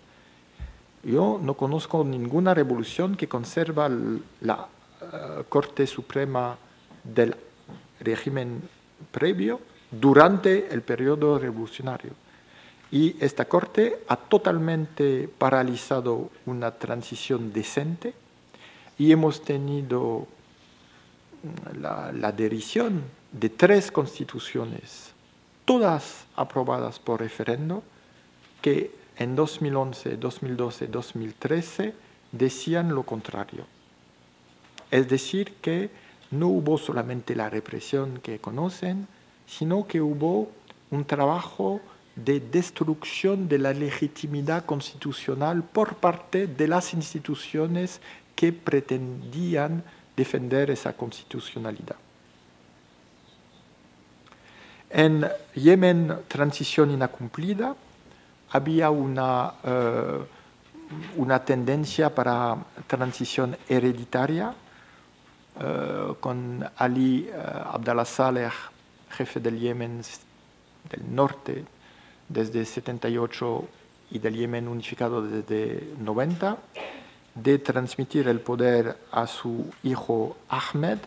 Yo 1.04 1.40
no 1.42 1.54
conozco 1.54 2.04
ninguna 2.04 2.54
revolución 2.54 3.16
que 3.16 3.28
conserva 3.28 3.90
la 4.40 4.68
eh, 5.00 5.42
Corte 5.48 5.86
Suprema 5.86 6.56
del 7.02 7.34
régimen 8.00 8.62
previo 9.10 9.60
durante 9.90 10.72
el 10.72 10.82
periodo 10.82 11.38
revolucionario. 11.38 12.12
Y 12.92 13.16
esta 13.24 13.46
Corte 13.46 14.04
ha 14.06 14.16
totalmente 14.16 15.28
paralizado 15.38 16.30
una 16.46 16.70
transición 16.72 17.52
decente 17.52 18.14
y 18.98 19.10
hemos 19.10 19.42
tenido 19.42 20.28
la, 21.80 22.12
la 22.12 22.30
derisión 22.30 23.02
de 23.32 23.48
tres 23.48 23.90
constituciones, 23.90 25.12
todas 25.64 26.26
aprobadas 26.36 26.98
por 26.98 27.20
referendo, 27.20 27.82
que 28.60 29.01
en 29.22 29.36
2011, 29.36 30.16
2012, 30.16 30.86
2013 30.88 31.94
decían 32.32 32.94
lo 32.94 33.04
contrario. 33.04 33.66
Es 34.90 35.08
decir, 35.08 35.54
que 35.60 35.90
no 36.32 36.48
hubo 36.48 36.76
solamente 36.76 37.36
la 37.36 37.48
represión 37.48 38.18
que 38.22 38.40
conocen, 38.40 39.06
sino 39.46 39.86
que 39.86 40.00
hubo 40.00 40.50
un 40.90 41.04
trabajo 41.04 41.80
de 42.16 42.40
destrucción 42.40 43.48
de 43.48 43.58
la 43.58 43.72
legitimidad 43.72 44.64
constitucional 44.64 45.62
por 45.62 45.96
parte 45.96 46.46
de 46.46 46.68
las 46.68 46.92
instituciones 46.92 48.00
que 48.34 48.52
pretendían 48.52 49.84
defender 50.16 50.70
esa 50.70 50.94
constitucionalidad. 50.94 51.96
En 54.90 55.26
Yemen, 55.54 56.18
transición 56.28 56.90
incumplida, 56.90 57.74
había 58.52 58.90
una, 58.90 59.54
eh, 59.64 60.18
una 61.16 61.44
tendencia 61.44 62.14
para 62.14 62.56
transición 62.86 63.56
hereditaria, 63.68 64.54
eh, 65.58 66.14
con 66.20 66.64
Ali 66.76 67.28
eh, 67.28 67.32
Abdallah 67.34 68.04
Saleh, 68.04 68.52
jefe 69.10 69.40
del 69.40 69.58
Yemen 69.58 70.02
del 70.90 71.14
norte 71.14 71.64
desde 72.28 72.64
78 72.64 73.68
y 74.10 74.18
del 74.18 74.34
Yemen 74.34 74.68
unificado 74.68 75.22
desde 75.22 75.94
90, 75.98 76.56
de 77.34 77.58
transmitir 77.58 78.28
el 78.28 78.40
poder 78.40 78.96
a 79.10 79.26
su 79.26 79.70
hijo 79.82 80.36
Ahmed 80.48 80.98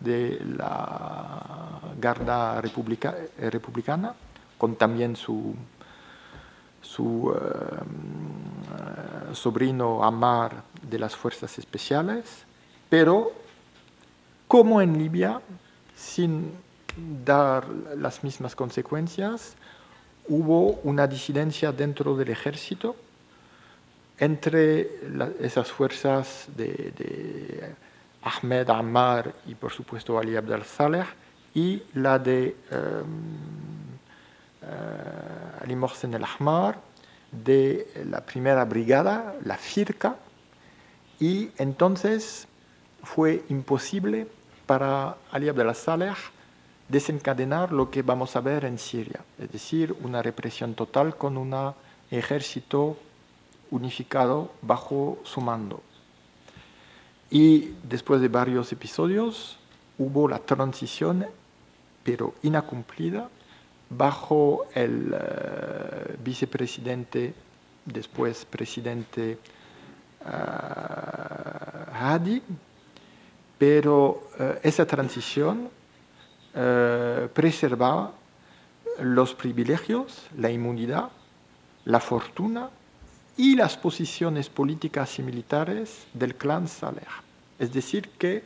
de 0.00 0.40
la 0.56 1.80
Garda 1.98 2.60
Republicana, 2.60 4.14
con 4.58 4.76
también 4.76 5.16
su, 5.16 5.54
su 6.82 7.34
sobrino 9.32 10.04
Ammar 10.04 10.62
de 10.82 10.98
las 10.98 11.16
Fuerzas 11.16 11.58
Especiales, 11.58 12.44
pero 12.88 13.32
como 14.46 14.82
en 14.82 14.98
Libia, 14.98 15.40
sin 15.96 16.52
dar 17.24 17.66
las 17.96 18.22
mismas 18.22 18.54
consecuencias, 18.54 19.54
hubo 20.28 20.80
una 20.84 21.06
disidencia 21.06 21.72
dentro 21.72 22.16
del 22.16 22.28
ejército 22.28 22.94
entre 24.18 25.00
esas 25.40 25.70
fuerzas 25.70 26.46
de, 26.56 27.74
Ahmed 28.22 28.70
Ammar 28.70 29.34
y 29.46 29.54
por 29.56 29.72
supuesto 29.72 30.16
Ali 30.16 30.36
Abdel 30.36 30.62
Saleh 30.62 31.06
y 31.54 31.82
la 31.94 32.20
de 32.20 32.54
uh, 32.70 33.04
Ali 35.60 35.76
Mohsen 35.76 36.14
el 36.14 36.24
Ahmar 36.24 36.78
de 37.30 37.88
la 38.08 38.20
primera 38.24 38.64
brigada, 38.64 39.34
la 39.44 39.56
FIRCA, 39.56 40.16
y 41.18 41.50
entonces 41.56 42.46
fue 43.02 43.44
imposible 43.48 44.28
para 44.66 45.16
Ali 45.30 45.48
Abdel 45.48 45.74
Saleh 45.74 46.14
desencadenar 46.88 47.72
lo 47.72 47.90
que 47.90 48.02
vamos 48.02 48.36
a 48.36 48.40
ver 48.40 48.64
en 48.64 48.78
Siria, 48.78 49.20
es 49.38 49.50
decir, 49.50 49.96
una 50.02 50.22
represión 50.22 50.74
total 50.74 51.16
con 51.16 51.36
un 51.36 51.74
ejército 52.10 52.96
unificado 53.70 54.52
bajo 54.60 55.18
su 55.24 55.40
mando. 55.40 55.82
Y 57.30 57.74
después 57.82 58.20
de 58.20 58.28
varios 58.28 58.70
episodios 58.72 59.58
hubo 59.98 60.28
la 60.28 60.38
transición, 60.38 61.26
pero 62.04 62.34
incumplida, 62.42 63.30
bajo 63.96 64.66
el 64.74 65.14
eh, 65.14 66.16
vicepresidente, 66.22 67.34
después 67.84 68.44
presidente 68.44 69.38
Hadi, 71.94 72.40
pero 73.58 74.28
esa 74.62 74.86
transición 74.86 75.68
preservaba 77.34 78.12
los 79.00 79.34
privilegios, 79.34 80.28
la 80.38 80.48
inmunidad, 80.50 81.10
la 81.84 82.00
fortuna 82.00 82.70
y 83.36 83.56
las 83.56 83.76
posiciones 83.76 84.48
políticas 84.48 85.18
y 85.18 85.22
militares 85.22 86.06
del 86.12 86.34
clan 86.34 86.68
Saleh. 86.68 87.06
Es 87.58 87.72
decir, 87.72 88.10
que 88.18 88.44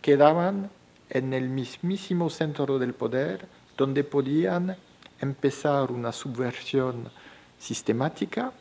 quedaban 0.00 0.70
en 1.10 1.32
el 1.32 1.48
mismísimo 1.48 2.30
centro 2.30 2.78
del 2.78 2.94
poder 2.94 3.46
donde 3.76 4.04
podían 4.04 4.76
empezar 5.20 5.90
una 5.90 6.12
subversión 6.12 7.08
sistemática, 7.58 8.52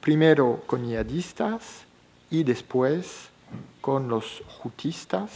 primero 0.00 0.62
con 0.66 0.86
yihadistas 0.86 1.84
y 2.30 2.44
después 2.44 3.30
con 3.80 4.08
los 4.08 4.42
hutistas, 4.62 5.30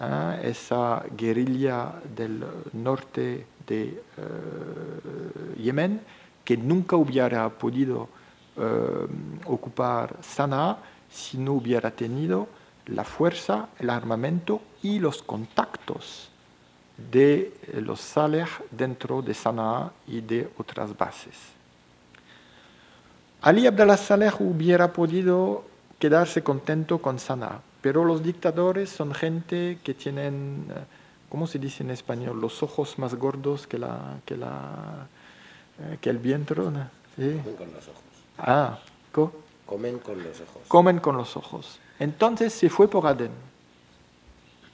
¿eh? 0.00 0.40
esa 0.44 1.04
guerrilla 1.16 1.94
del 2.14 2.44
norte 2.72 3.46
de 3.66 4.02
eh, 4.16 5.62
Yemen 5.62 6.00
que 6.44 6.56
nunca 6.56 6.96
hubiera 6.96 7.48
podido 7.48 8.08
eh, 8.56 9.06
ocupar 9.46 10.16
Sanaa 10.22 10.78
si 11.10 11.38
no 11.38 11.52
hubiera 11.54 11.90
tenido 11.90 12.48
la 12.86 13.04
fuerza, 13.04 13.68
el 13.78 13.90
armamento 13.90 14.60
y 14.82 14.98
los 14.98 15.22
contactos 15.22 16.30
de 16.96 17.52
los 17.74 18.00
Saleh 18.00 18.46
dentro 18.70 19.22
de 19.22 19.34
Sanaa 19.34 19.92
y 20.06 20.20
de 20.20 20.48
otras 20.56 20.96
bases. 20.96 21.34
Ali 23.42 23.66
Abdallah 23.66 23.96
Saleh 23.96 24.32
hubiera 24.40 24.92
podido 24.92 25.64
quedarse 25.98 26.42
contento 26.42 26.98
con 26.98 27.18
Sanaa, 27.18 27.60
pero 27.80 28.04
los 28.04 28.22
dictadores 28.22 28.90
son 28.90 29.14
gente 29.14 29.78
que 29.84 29.94
tienen, 29.94 30.66
eh, 30.70 30.80
¿cómo 31.28 31.46
se 31.46 31.58
dice 31.58 31.82
en 31.82 31.90
español? 31.90 32.40
Los 32.40 32.62
ojos 32.62 32.98
más 32.98 33.14
gordos 33.14 33.66
que, 33.66 33.78
la, 33.78 34.18
que, 34.24 34.36
la, 34.36 35.06
eh, 35.80 35.98
que 36.00 36.10
el 36.10 36.18
vientre. 36.18 36.62
¿Sí? 37.16 37.40
con 37.56 37.72
los 37.72 37.88
ojos. 37.88 38.02
Ah, 38.38 38.78
comen 39.64 39.98
con 39.98 40.22
los 40.22 40.40
ojos. 40.40 40.62
Comen 40.68 40.98
con 40.98 41.16
los 41.16 41.36
ojos. 41.36 41.78
Entonces 41.98 42.52
se 42.52 42.68
fue 42.68 42.88
por 42.88 43.06
Aden. 43.06 43.30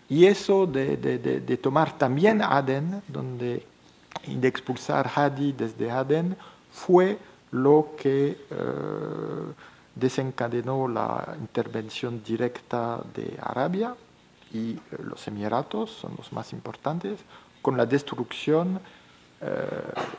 Y 0.09 0.27
eso 0.27 0.67
de, 0.67 1.59
tomar 1.63 1.97
también 1.97 2.43
Aden, 2.43 3.03
donde, 3.09 3.67
de 4.27 4.49
expulsar 4.49 5.11
Hadi 5.15 5.53
desde 5.53 5.91
Aden, 5.91 6.37
fue 6.71 7.19
lo 7.53 7.95
que 7.97 8.31
eh, 8.31 8.37
desencadenó 9.95 10.89
la 10.89 11.37
intervención 11.39 12.23
directa 12.23 13.01
de 13.15 13.39
Arabia 13.41 13.95
y 14.53 14.73
eh, 14.73 14.81
los 15.05 15.27
Emiratos, 15.29 15.91
son 15.91 16.15
los 16.17 16.33
más 16.33 16.53
importantes, 16.53 17.21
con 17.61 17.77
la 17.77 17.87
destrucción 17.87 18.81
eh, 19.41 19.67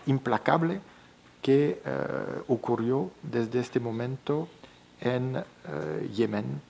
implacable 0.05 0.79
que 1.41 1.81
ocurrió 2.47 3.11
desde 3.21 3.59
este 3.59 3.81
momento 3.81 4.47
en 5.01 5.43
Yemen 6.15 6.61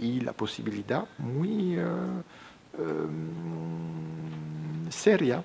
y 0.00 0.20
la 0.20 0.32
posibilidad 0.32 1.06
muy 1.18 1.78
seria 4.90 5.42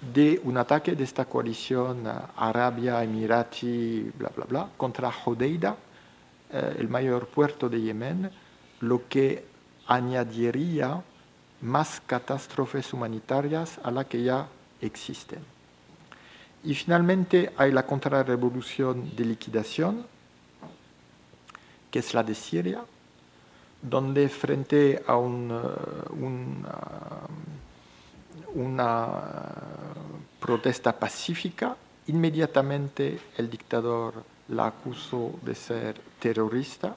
de 0.00 0.40
un 0.44 0.56
ataque 0.56 0.94
de 0.94 1.04
esta 1.04 1.24
coalición 1.24 2.04
Arabia, 2.36 3.02
Emirati, 3.02 4.12
bla, 4.16 4.30
bla, 4.34 4.44
bla, 4.44 4.68
contra 4.76 5.10
Hodeida, 5.24 5.76
eh, 6.52 6.76
el 6.78 6.88
mayor 6.88 7.26
puerto 7.28 7.68
de 7.68 7.80
Yemen, 7.80 8.30
lo 8.80 9.08
que 9.08 9.44
añadiría 9.86 11.02
más 11.62 12.00
catástrofes 12.06 12.92
humanitarias 12.92 13.80
a 13.82 13.90
las 13.90 14.06
que 14.06 14.22
ya 14.22 14.46
existen. 14.80 15.40
Y 16.62 16.74
finalmente 16.74 17.52
hay 17.56 17.72
la 17.72 17.84
contrarrevolución 17.84 19.16
de 19.16 19.24
liquidación, 19.24 20.06
que 21.90 22.00
es 22.00 22.14
la 22.14 22.22
de 22.22 22.34
Siria, 22.34 22.84
donde 23.80 24.28
frente 24.28 25.02
a 25.06 25.16
un, 25.16 25.50
uh, 25.50 25.68
una 28.54 29.08
protesta 30.40 30.92
pacífica, 30.98 31.76
inmediatamente 32.08 33.18
el 33.36 33.48
dictador 33.48 34.24
la 34.48 34.66
acusó 34.66 35.32
de 35.42 35.54
ser 35.54 36.00
terrorista 36.18 36.96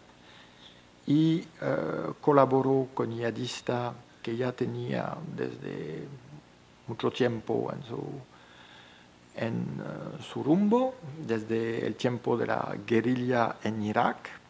y 1.06 1.42
uh, 1.42 2.14
colaboró 2.22 2.88
con 2.94 3.12
yihadista 3.12 3.94
que 4.22 4.36
ya 4.38 4.52
tenía 4.52 5.16
desde 5.36 6.08
mucho 6.88 7.12
tiempo 7.12 7.72
en 9.36 9.82
su 10.22 10.44
rumbo, 10.44 10.96
desde 11.26 11.86
el 11.86 11.96
tiempo 11.96 12.38
de 12.38 12.48
la 12.48 12.76
guerrilla 12.86 13.56
en 13.64 13.82
Irak, 13.82 14.41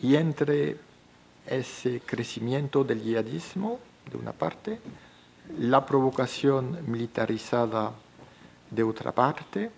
y 0.00 0.16
entre 0.16 0.76
ese 1.46 2.00
crecimiento 2.00 2.84
del 2.84 3.02
yihadismo, 3.02 3.80
de 4.10 4.16
una 4.16 4.32
parte, 4.32 4.78
la 5.58 5.84
provocación 5.84 6.78
militarizada 6.86 7.92
de 8.70 8.82
otra 8.82 9.12
parte, 9.12 9.70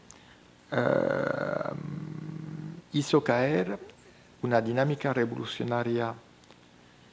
eh, 0.72 0.76
hizo 2.92 3.22
caer 3.22 3.78
una 4.42 4.60
dinámica 4.60 5.12
revolucionaria 5.12 6.14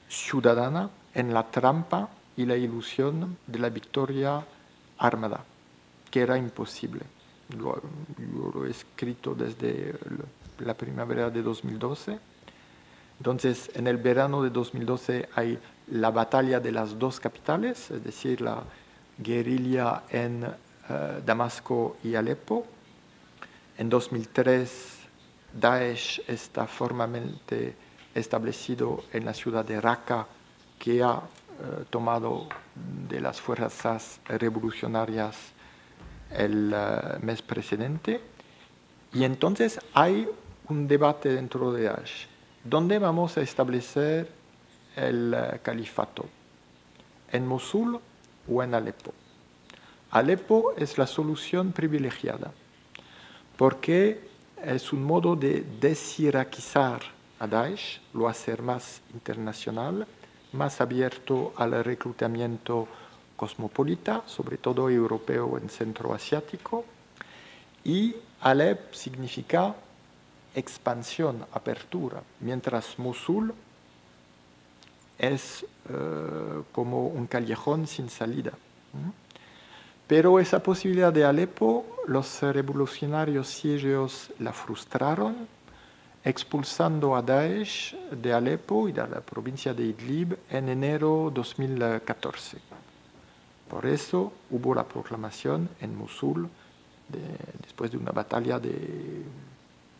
ciudadana 0.10 0.90
en 1.14 1.34
la 1.34 1.44
trampa 1.44 2.10
y 2.36 2.46
la 2.46 2.56
ilusión 2.56 3.38
de 3.46 3.60
la 3.60 3.70
victoria 3.70 4.46
armada, 4.98 5.44
que 6.10 6.22
era 6.22 6.38
imposible. 6.38 7.02
Lo, 7.58 7.82
lo 8.54 8.66
he 8.66 8.72
escrito 8.72 9.34
desde 9.34 9.96
la 10.60 10.74
primavera 10.74 11.30
de 11.30 11.42
2012 11.42 12.20
entonces, 13.20 13.72
en 13.74 13.88
el 13.88 13.98
verano 13.98 14.44
de 14.44 14.50
2012 14.50 15.30
hay 15.36 15.58
la 15.88 16.12
batalla 16.12 16.60
de 16.60 16.72
las 16.72 16.98
dos 17.00 17.20
capitales, 17.20 17.90
es 17.90 18.04
decir, 18.04 18.42
la 18.42 18.64
guerrilla 19.18 20.04
en 20.10 20.44
eh, 20.44 21.22
Damasco 21.26 21.98
y 22.04 22.14
Alepo. 22.16 22.66
En 23.78 23.90
2003, 23.90 24.98
Daesh 25.54 26.22
está 26.28 26.68
formalmente 26.68 27.76
establecido 28.14 29.04
en 29.12 29.26
la 29.26 29.34
ciudad 29.34 29.66
de 29.66 29.82
Raqqa, 29.82 30.28
que 30.78 31.02
ha 31.02 31.16
eh, 31.16 31.86
tomado 31.90 32.48
de 33.10 33.20
las 33.20 33.42
fuerzas 33.42 34.20
revolucionarias 34.28 35.36
el 36.32 36.72
eh, 36.76 37.18
mes 37.22 37.42
precedente. 37.42 38.22
Y 39.14 39.24
entonces 39.24 39.80
hay 39.94 40.28
un 40.70 40.88
debate 40.88 41.30
dentro 41.30 41.72
de 41.72 41.84
Daesh 41.84 42.28
¿Dónde 42.70 43.00
vamos 43.00 43.38
a 43.38 43.42
establecer 43.42 44.28
el 44.98 45.34
eh, 45.34 45.60
califato? 45.64 46.26
¿En 47.32 47.48
Mosul 47.48 47.98
o 48.46 48.62
en 48.62 48.74
Alepo? 48.74 49.14
Alepo 50.12 50.74
es 50.76 50.98
la 50.98 51.08
solución 51.08 51.72
privilegiada 51.72 52.52
porque 53.56 54.20
es 54.62 54.92
un 54.92 55.02
modo 55.06 55.38
de 55.38 55.64
desiraquizar 55.80 57.00
a 57.40 57.48
Daesh, 57.48 58.02
lo 58.14 58.28
hacer 58.28 58.62
más 58.62 59.02
internacional, 59.14 60.06
más 60.52 60.82
abierto 60.82 61.54
al 61.56 61.86
reclutamiento 61.86 62.86
cosmopolita, 63.38 64.24
sobre 64.26 64.58
todo 64.58 64.90
europeo 64.90 65.58
en 65.58 65.70
centro 65.70 66.14
asiático, 66.14 66.84
y 67.86 68.14
Alep 68.42 68.94
significa 68.94 69.74
expansión, 70.58 71.46
apertura, 71.54 72.24
mientras 72.40 72.98
Mosul 72.98 73.54
es 75.20 75.64
eh, 75.90 76.64
como 76.72 77.08
un 77.08 77.28
callejón 77.28 77.86
sin 77.86 78.10
salida. 78.10 78.52
Pero 80.08 80.40
esa 80.40 80.64
posibilidad 80.64 81.14
de 81.14 81.26
Alepo, 81.26 81.86
los 82.08 82.42
revolucionarios 82.42 83.48
sirios 83.48 84.32
la 84.40 84.52
frustraron, 84.52 85.48
expulsando 86.24 87.16
a 87.16 87.22
Daesh 87.22 87.96
de 88.10 88.34
Alepo 88.34 88.90
y 88.90 88.94
de 88.94 89.08
la 89.08 89.22
provincia 89.22 89.74
de 89.74 89.84
Idlib 89.84 90.40
en 90.50 90.70
enero 90.70 91.32
2014. 91.34 92.58
Por 93.70 93.86
eso 93.86 94.34
hubo 94.50 94.74
la 94.74 94.84
proclamación 94.84 95.70
en 95.82 95.96
Mosul 95.96 96.50
después 97.62 97.92
de 97.92 97.98
una 97.98 98.12
batalla 98.12 98.60
de 98.60 99.24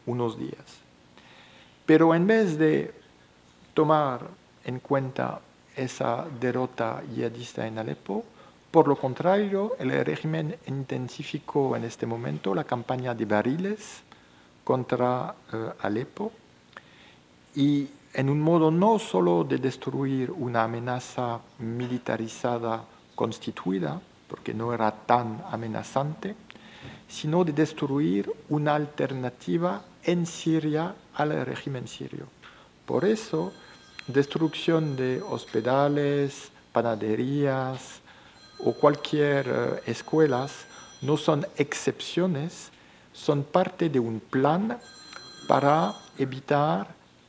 unos 0.08 0.40
días. 0.40 0.82
Pero 1.86 2.16
en 2.16 2.26
vez 2.26 2.58
de 2.58 2.94
tomar 3.74 4.28
en 4.66 4.80
cuenta 4.80 5.40
esa 5.76 6.26
derrota 6.42 7.04
yihadista 7.14 7.68
en 7.68 7.78
Alepo, 7.78 8.26
Por 8.72 8.88
lo 8.88 8.98
contrario, 8.98 9.76
el 9.80 9.90
régimen 10.06 10.56
intensificó 10.68 11.76
en 11.76 11.86
este 11.86 12.06
momento 12.06 12.54
la 12.54 12.66
campaña 12.66 13.16
de 13.16 13.26
barriles 13.26 14.04
contra 14.64 15.34
eh, 15.54 15.72
Alepo 15.82 16.32
y 17.56 17.88
en 18.14 18.30
un 18.30 18.42
modo 18.42 18.70
no 18.70 19.00
solo 19.00 19.46
de 19.46 19.58
destruir 19.58 20.32
una 20.32 20.66
amenaza 20.66 21.40
militarizada 21.60 22.84
constituida, 23.16 24.02
porque 24.28 24.54
no 24.54 24.74
era 24.74 24.92
tan 24.92 25.42
amenazante, 25.50 26.36
sino 27.08 27.46
de 27.46 27.54
destruir 27.54 28.30
una 28.50 28.76
alternativa 28.76 29.82
en 30.04 30.26
Siria 30.26 30.96
al 31.16 31.46
régimen 31.46 31.88
sirio. 31.88 32.28
Por 32.86 33.06
eso, 33.06 33.54
destrucción 34.08 34.96
de 34.96 35.22
hospitales, 35.22 36.52
panaderías 36.72 38.02
o 38.60 38.74
cualquier 38.74 39.48
eh, 39.48 39.82
escuelas 39.88 40.66
no 41.02 41.18
son 41.18 41.46
excepciones, 41.58 42.72
son 43.14 43.44
parte 43.44 43.90
de 43.90 44.00
un 44.00 44.20
plan 44.20 44.80
para 45.48 45.94
evitar 46.18 46.88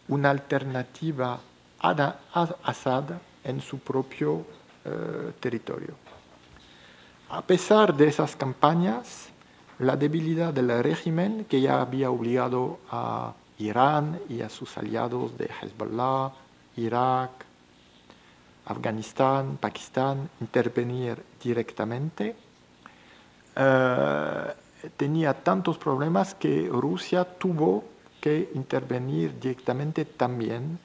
una 0.09 0.31
alternativa 0.31 1.41
a 1.81 2.17
Assad 2.65 3.05
en 3.45 3.61
su 3.61 3.79
propio 3.79 4.45
eh, 4.85 5.33
territorio. 5.41 5.95
A 7.31 7.43
pesar 7.43 7.95
de 7.95 8.09
esas 8.09 8.35
campañas, 8.35 9.29
la 9.79 9.97
debilidad 9.97 10.53
del 10.53 10.83
régimen 10.83 11.47
que 11.49 11.61
ya 11.61 11.81
había 11.81 12.11
obligado 12.11 12.79
a 12.91 13.33
Irán 13.59 14.21
y 14.29 14.43
a 14.43 14.49
sus 14.49 14.77
aliados 14.77 15.37
de 15.39 15.47
Hezbollah, 15.47 16.33
Irak, 16.77 17.31
Afganistán, 18.67 19.57
Pakistán, 19.61 20.29
intervenir 20.41 21.23
directamente, 21.43 22.37
eh, 23.57 24.55
tenía 24.97 25.35
tantos 25.35 25.79
problemas 25.79 26.35
que 26.35 26.69
Rusia 26.71 27.25
tuvo 27.25 27.85
que 28.21 28.51
intervenir 28.55 29.39
directamente 29.41 30.05
también 30.05 30.79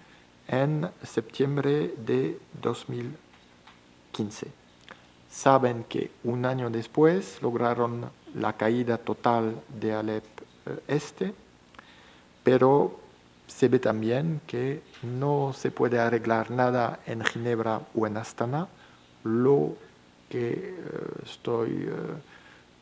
en 0.47 0.89
septiembre 1.03 1.93
de 1.97 2.39
2015. 2.61 4.47
Saben 5.29 5.83
que 5.85 6.11
un 6.23 6.45
año 6.45 6.69
después 6.69 7.41
lograron 7.41 8.09
la 8.35 8.53
caída 8.53 8.97
total 8.97 9.61
de 9.79 9.93
Alep 9.93 10.23
eh, 10.65 10.79
Este, 10.87 11.33
pero 12.43 12.99
se 13.47 13.67
ve 13.67 13.79
también 13.79 14.39
que 14.47 14.81
no 15.03 15.51
se 15.53 15.69
puede 15.71 15.99
arreglar 15.99 16.49
nada 16.51 16.99
en 17.05 17.23
Ginebra 17.23 17.81
o 17.93 18.07
en 18.07 18.17
Astana. 18.17 18.67
Lo 19.23 19.75
que 20.29 20.51
eh, 20.51 20.83
estoy 21.23 21.71
eh, 21.71 21.91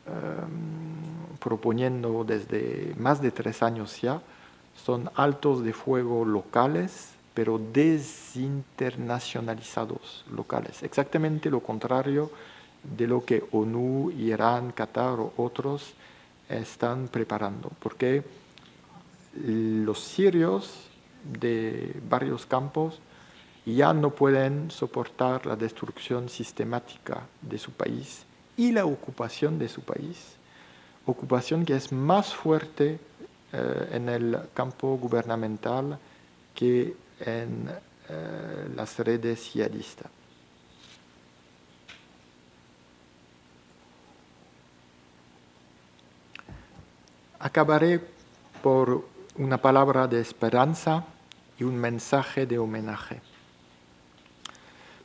em, 0.06 1.36
proponiendo 1.38 2.24
desde 2.24 2.94
más 2.98 3.20
de 3.20 3.30
tres 3.30 3.62
años 3.62 4.00
ya 4.00 4.22
son 4.74 5.10
altos 5.14 5.62
de 5.62 5.74
fuego 5.74 6.24
locales, 6.24 7.10
pero 7.34 7.58
desinternacionalizados 7.58 10.24
locales. 10.34 10.82
Exactamente 10.82 11.50
lo 11.50 11.60
contrario 11.60 12.30
de 12.82 13.06
lo 13.06 13.24
que 13.24 13.44
ONU, 13.52 14.10
Irán, 14.10 14.72
Qatar 14.72 15.20
o 15.20 15.32
otros 15.36 15.94
están 16.48 17.08
preparando, 17.08 17.70
porque 17.80 18.22
los 19.34 20.00
sirios 20.00 20.88
de 21.24 21.94
varios 22.08 22.46
campos 22.46 23.00
ya 23.64 23.92
no 23.92 24.10
pueden 24.10 24.70
soportar 24.70 25.46
la 25.46 25.56
destrucción 25.56 26.28
sistemática 26.28 27.22
de 27.40 27.58
su 27.58 27.70
país 27.70 28.24
y 28.56 28.72
la 28.72 28.84
ocupación 28.84 29.58
de 29.58 29.68
su 29.68 29.82
país, 29.82 30.34
ocupación 31.06 31.64
que 31.64 31.76
es 31.76 31.92
más 31.92 32.34
fuerte 32.34 32.98
eh, 33.52 33.88
en 33.92 34.08
el 34.08 34.38
campo 34.52 34.96
gubernamental 34.96 35.98
que 36.54 36.94
en 37.20 37.70
eh, 38.08 38.68
las 38.74 38.98
redes 38.98 39.52
yihadistas. 39.52 40.21
Acabaré 47.44 48.00
por 48.62 49.04
una 49.36 49.58
palabra 49.58 50.06
de 50.06 50.20
esperanza 50.20 51.04
y 51.58 51.64
un 51.64 51.76
mensaje 51.76 52.46
de 52.46 52.56
homenaje. 52.56 53.20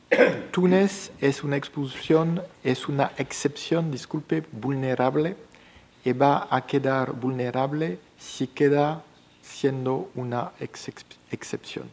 Túnez 0.52 1.10
es 1.20 1.42
una 1.42 1.56
expulsión, 1.56 2.40
es 2.62 2.86
una 2.86 3.10
excepción, 3.16 3.90
disculpe, 3.90 4.44
vulnerable 4.52 5.34
y 6.04 6.12
va 6.12 6.46
a 6.48 6.64
quedar 6.64 7.10
vulnerable 7.10 7.98
si 8.16 8.46
queda 8.46 9.02
siendo 9.42 10.08
una 10.14 10.52
excepción. 10.60 11.90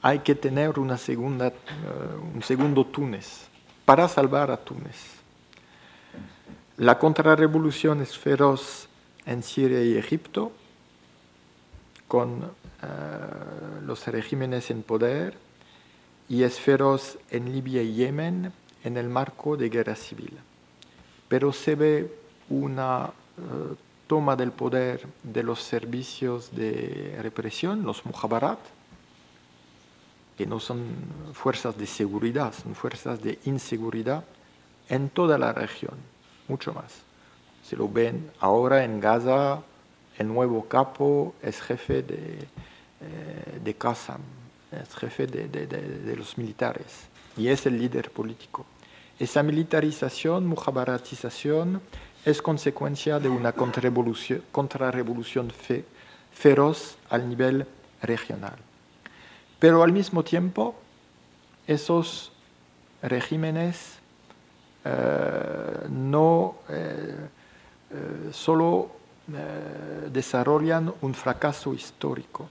Hay 0.00 0.20
que 0.20 0.36
tener 0.36 0.68
eh, 0.68 0.72
un 0.74 2.42
segundo 2.44 2.86
Túnez 2.86 3.48
para 3.84 4.06
salvar 4.06 4.52
a 4.52 4.58
Túnez. 4.58 5.16
La 6.76 7.00
contrarrevolución 7.00 8.00
es 8.00 8.16
feroz 8.16 8.88
en 9.26 9.42
Siria 9.42 9.82
y 9.82 9.96
Egipto, 9.96 10.52
con 12.08 12.42
eh, 12.82 12.86
los 13.86 14.06
regímenes 14.06 14.70
en 14.70 14.82
poder, 14.82 15.36
y 16.28 16.42
es 16.42 16.58
feroz 16.58 17.18
en 17.30 17.52
Libia 17.52 17.82
y 17.82 17.94
Yemen 17.94 18.52
en 18.84 18.96
el 18.96 19.08
marco 19.08 19.56
de 19.56 19.68
guerra 19.68 19.96
civil. 19.96 20.38
Pero 21.28 21.52
se 21.52 21.74
ve 21.74 22.14
una 22.48 23.10
eh, 23.38 23.74
toma 24.06 24.36
del 24.36 24.52
poder 24.52 25.06
de 25.22 25.42
los 25.42 25.62
servicios 25.62 26.54
de 26.54 27.18
represión, 27.22 27.82
los 27.82 28.04
mujabarat, 28.04 28.58
que 30.36 30.46
no 30.46 30.60
son 30.60 30.84
fuerzas 31.32 31.76
de 31.78 31.86
seguridad, 31.86 32.52
son 32.52 32.74
fuerzas 32.74 33.22
de 33.22 33.38
inseguridad 33.44 34.24
en 34.88 35.08
toda 35.08 35.38
la 35.38 35.52
región, 35.52 35.94
mucho 36.48 36.72
más. 36.72 37.11
Se 37.62 37.76
lo 37.76 37.88
ven 37.88 38.30
ahora 38.40 38.84
en 38.84 39.00
Gaza, 39.00 39.62
el 40.18 40.28
nuevo 40.28 40.66
capo 40.68 41.34
es 41.42 41.60
jefe 41.60 42.02
de, 42.02 42.38
eh, 43.00 43.60
de 43.62 43.74
Qasam, 43.74 44.20
es 44.70 44.94
jefe 44.94 45.26
de, 45.26 45.48
de, 45.48 46.16
los 46.16 46.38
militares 46.38 47.08
y 47.36 47.48
es 47.48 47.66
el 47.66 47.78
líder 47.78 48.10
político. 48.10 48.66
Esa 49.18 49.42
militarización, 49.42 50.46
mujabaratización, 50.46 51.80
es 52.24 52.40
consecuencia 52.40 53.18
de 53.18 53.28
una 53.28 53.52
contrarrevolución 53.52 55.50
fe, 55.50 55.84
feroz 56.32 56.96
al 57.10 57.28
nivel 57.28 57.66
regional. 58.00 58.56
Pero 59.58 59.82
al 59.82 59.92
mismo 59.92 60.22
tiempo, 60.24 60.74
esos 61.66 62.32
regímenes 63.02 63.98
eh, 64.84 65.86
no 65.88 66.56
eh, 66.68 67.28
solo 68.32 69.02
eh, 69.32 70.10
desarrollan 70.12 70.92
un 71.00 71.14
fracaso 71.14 71.72
histórico. 71.72 72.48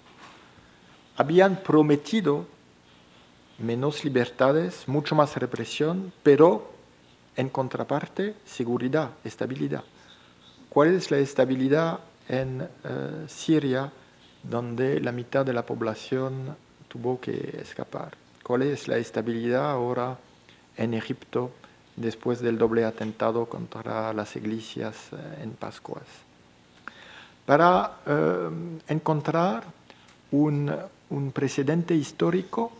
Habían 1.17 1.61
prometido 1.61 2.45
menos 3.59 4.05
libertades, 4.05 4.87
mucho 4.87 5.13
más 5.13 5.35
represión, 5.35 6.13
pero 6.23 6.71
en 7.35 7.49
contraparte 7.49 8.35
seguridad, 8.45 9.11
estabilidad. 9.25 9.83
¿Cuál 10.69 10.95
es 10.95 11.11
la 11.11 11.17
estabilidad 11.17 11.99
en 12.29 12.61
eh, 12.61 13.25
Siria, 13.27 13.91
donde 14.41 15.01
la 15.01 15.11
mitad 15.11 15.45
de 15.45 15.53
la 15.53 15.65
población 15.65 16.55
tuvo 16.87 17.19
que 17.19 17.59
escapar? 17.61 18.15
¿Cuál 18.43 18.61
es 18.61 18.87
la 18.87 18.97
estabilidad 18.97 19.69
ahora 19.69 20.17
en 20.77 20.93
Egipto? 20.93 21.51
Después 21.95 22.39
del 22.39 22.57
doble 22.57 22.85
atentado 22.85 23.45
contra 23.45 24.13
las 24.13 24.35
iglesias 24.35 24.95
eh, 25.11 25.43
en 25.43 25.51
Pascuas. 25.51 26.03
Para 27.45 27.97
eh, 28.05 28.49
encontrar 28.87 29.63
un, 30.31 30.71
un, 31.09 31.31
precedente 31.31 31.93
histórico 31.95 32.71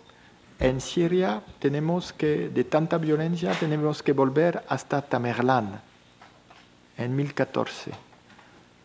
en 0.60 0.80
Siria 0.80 1.42
tenemos 1.60 2.14
que, 2.14 2.50
de 2.50 2.64
tanta 2.64 2.98
violencia, 2.98 3.52
tenemos 3.60 4.04
que 4.04 4.14
volver 4.14 4.64
hasta 4.70 5.02
Tamerlán 5.02 5.82
en 6.98 7.16
1014. 7.16 7.92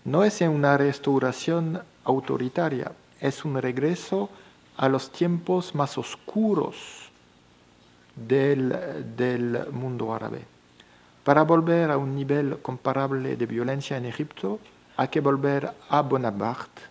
No 0.05 0.25
es 0.25 0.41
una 0.41 0.77
restauración 0.77 1.83
autoritaria, 2.05 2.93
es 3.21 3.45
un 3.45 3.61
regreso 3.61 4.31
a 4.77 4.89
los 4.89 5.11
tiempos 5.11 5.75
más 5.75 5.99
oscuros 5.99 7.06
del, 8.17 9.67
mundo 9.73 10.15
árabe. 10.15 10.43
Para 11.23 11.43
volver 11.43 11.91
a 11.91 11.99
un 11.99 12.15
nivel 12.15 12.59
comparable 12.59 13.37
de 13.37 13.47
violencia 13.47 13.97
en 13.97 14.07
Egipto, 14.07 14.59
hay 14.97 15.09
que 15.09 15.21
volver 15.21 15.71
a 15.89 16.01
Bonaparte 16.03 16.83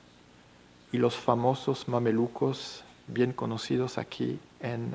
y 0.91 0.97
los 0.97 1.15
famosos 1.15 1.88
mamelucos 1.88 2.84
bien 3.07 3.34
conocidos 3.34 3.97
aquí 3.97 4.39
en 4.59 4.91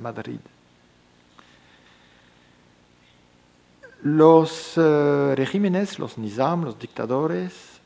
Madrid. 0.00 0.40
Los 4.02 4.74
eh, 4.76 5.34
regímenes, 5.36 5.98
los 5.98 6.16
nizam, 6.16 6.64
los 6.64 6.78
dictadores, 6.78 7.80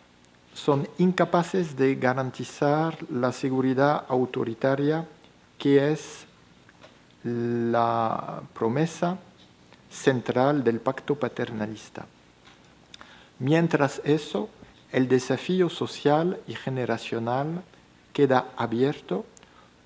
son 0.53 0.89
incapaces 0.99 1.77
de 1.77 1.97
garantizar 1.97 2.97
la 3.11 3.33
seguridad 3.33 4.05
autoritaria 4.09 5.07
que 5.59 5.93
es 5.93 6.27
la 7.25 8.43
promesa 8.53 9.19
central 9.91 10.63
del 10.63 10.81
pacto 10.81 11.15
paternalista. 11.15 12.07
Mientras 13.39 14.01
eso, 14.05 14.49
el 14.93 15.09
desafío 15.09 15.71
social 15.71 16.39
y 16.47 16.55
generacional 16.55 17.63
queda 18.13 18.49
abierto 18.57 19.25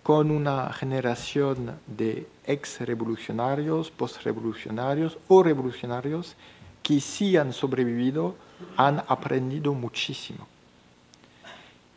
con 0.02 0.30
una 0.30 0.72
generación 0.72 1.78
de 1.86 2.26
ex-revolucionarios, 2.46 3.90
post-revolucionarios 3.90 5.18
o 5.28 5.42
revolucionarios 5.42 6.34
que 6.82 7.00
sí 7.00 7.36
han 7.36 7.52
sobrevivido, 7.52 8.34
han 8.76 9.04
aprendido 9.06 9.74
muchísimo. 9.74 10.46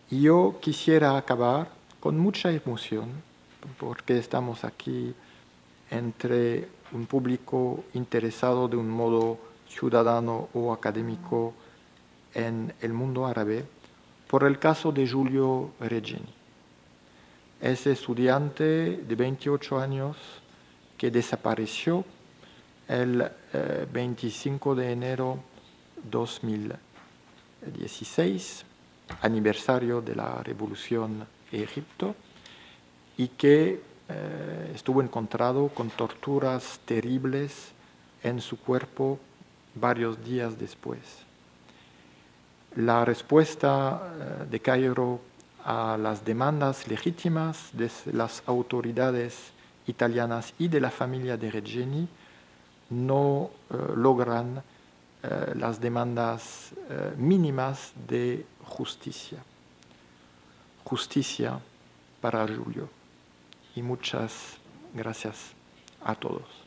Yo 0.10 0.58
quisiera 0.62 1.18
acabar 1.18 1.70
con 2.02 2.20
mucha 2.20 2.52
emoción, 2.52 3.10
porque 3.80 4.18
estamos 4.18 4.66
aquí 4.66 5.16
entre 5.92 6.68
un 6.94 7.06
público 7.06 7.84
interesado 7.94 8.68
de 8.68 8.78
un 8.78 8.89
modo 8.89 9.38
ciudadano 9.70 10.50
o 10.54 10.74
académico 10.74 11.54
en 12.34 12.74
el 12.82 12.94
mundo 12.94 13.28
árabe, 13.28 13.64
por 14.28 14.46
el 14.46 14.58
caso 14.58 14.92
de 14.92 15.06
Giulio 15.06 15.74
Regeni. 15.80 16.34
Ese 17.62 17.92
estudiante 17.92 18.64
de 18.64 19.16
28 19.16 19.80
años 19.80 20.18
que 20.98 21.12
desapareció 21.12 22.04
el 22.88 23.30
25 23.92 24.74
eh, 24.74 24.76
de 24.76 24.92
enero 24.92 25.38
2016, 26.10 28.66
aniversario 29.22 30.02
de 30.02 30.16
la 30.16 30.42
revolución 30.44 31.28
Egipto, 31.52 32.16
y 33.18 33.28
que 33.28 33.91
eh, 34.10 34.72
estuvo 34.74 35.02
encontrado 35.02 35.70
con 35.70 35.89
torturas 35.89 36.80
terribles 36.86 37.72
en 38.24 38.41
su 38.41 38.60
cuerpo 38.60 39.20
varios 39.76 40.24
días 40.24 40.58
después. 40.58 40.99
La 42.76 43.06
respuesta 43.06 44.02
eh, 44.02 44.45
de 44.49 44.60
Cairo 44.60 45.22
a 45.64 45.97
las 45.97 46.26
demandas 46.26 46.88
legítimas 46.88 47.70
de 47.74 47.89
las 48.14 48.43
autoridades 48.47 49.52
italianas 49.88 50.54
y 50.58 50.68
de 50.68 50.82
la 50.82 50.89
familia 50.89 51.38
de 51.38 51.52
Regeni 51.52 52.08
no 52.89 53.49
eh, 53.70 53.76
logran 53.95 54.64
las 55.54 55.80
demandas 55.80 56.74
mínimas 57.16 57.93
de 58.08 58.43
justicia. 58.64 59.38
Justicia 60.84 61.60
para 62.20 62.47
Julio. 62.47 63.01
Y 63.76 63.82
muchas 63.82 64.57
gracias 64.93 65.53
a 66.03 66.15
todos. 66.15 66.61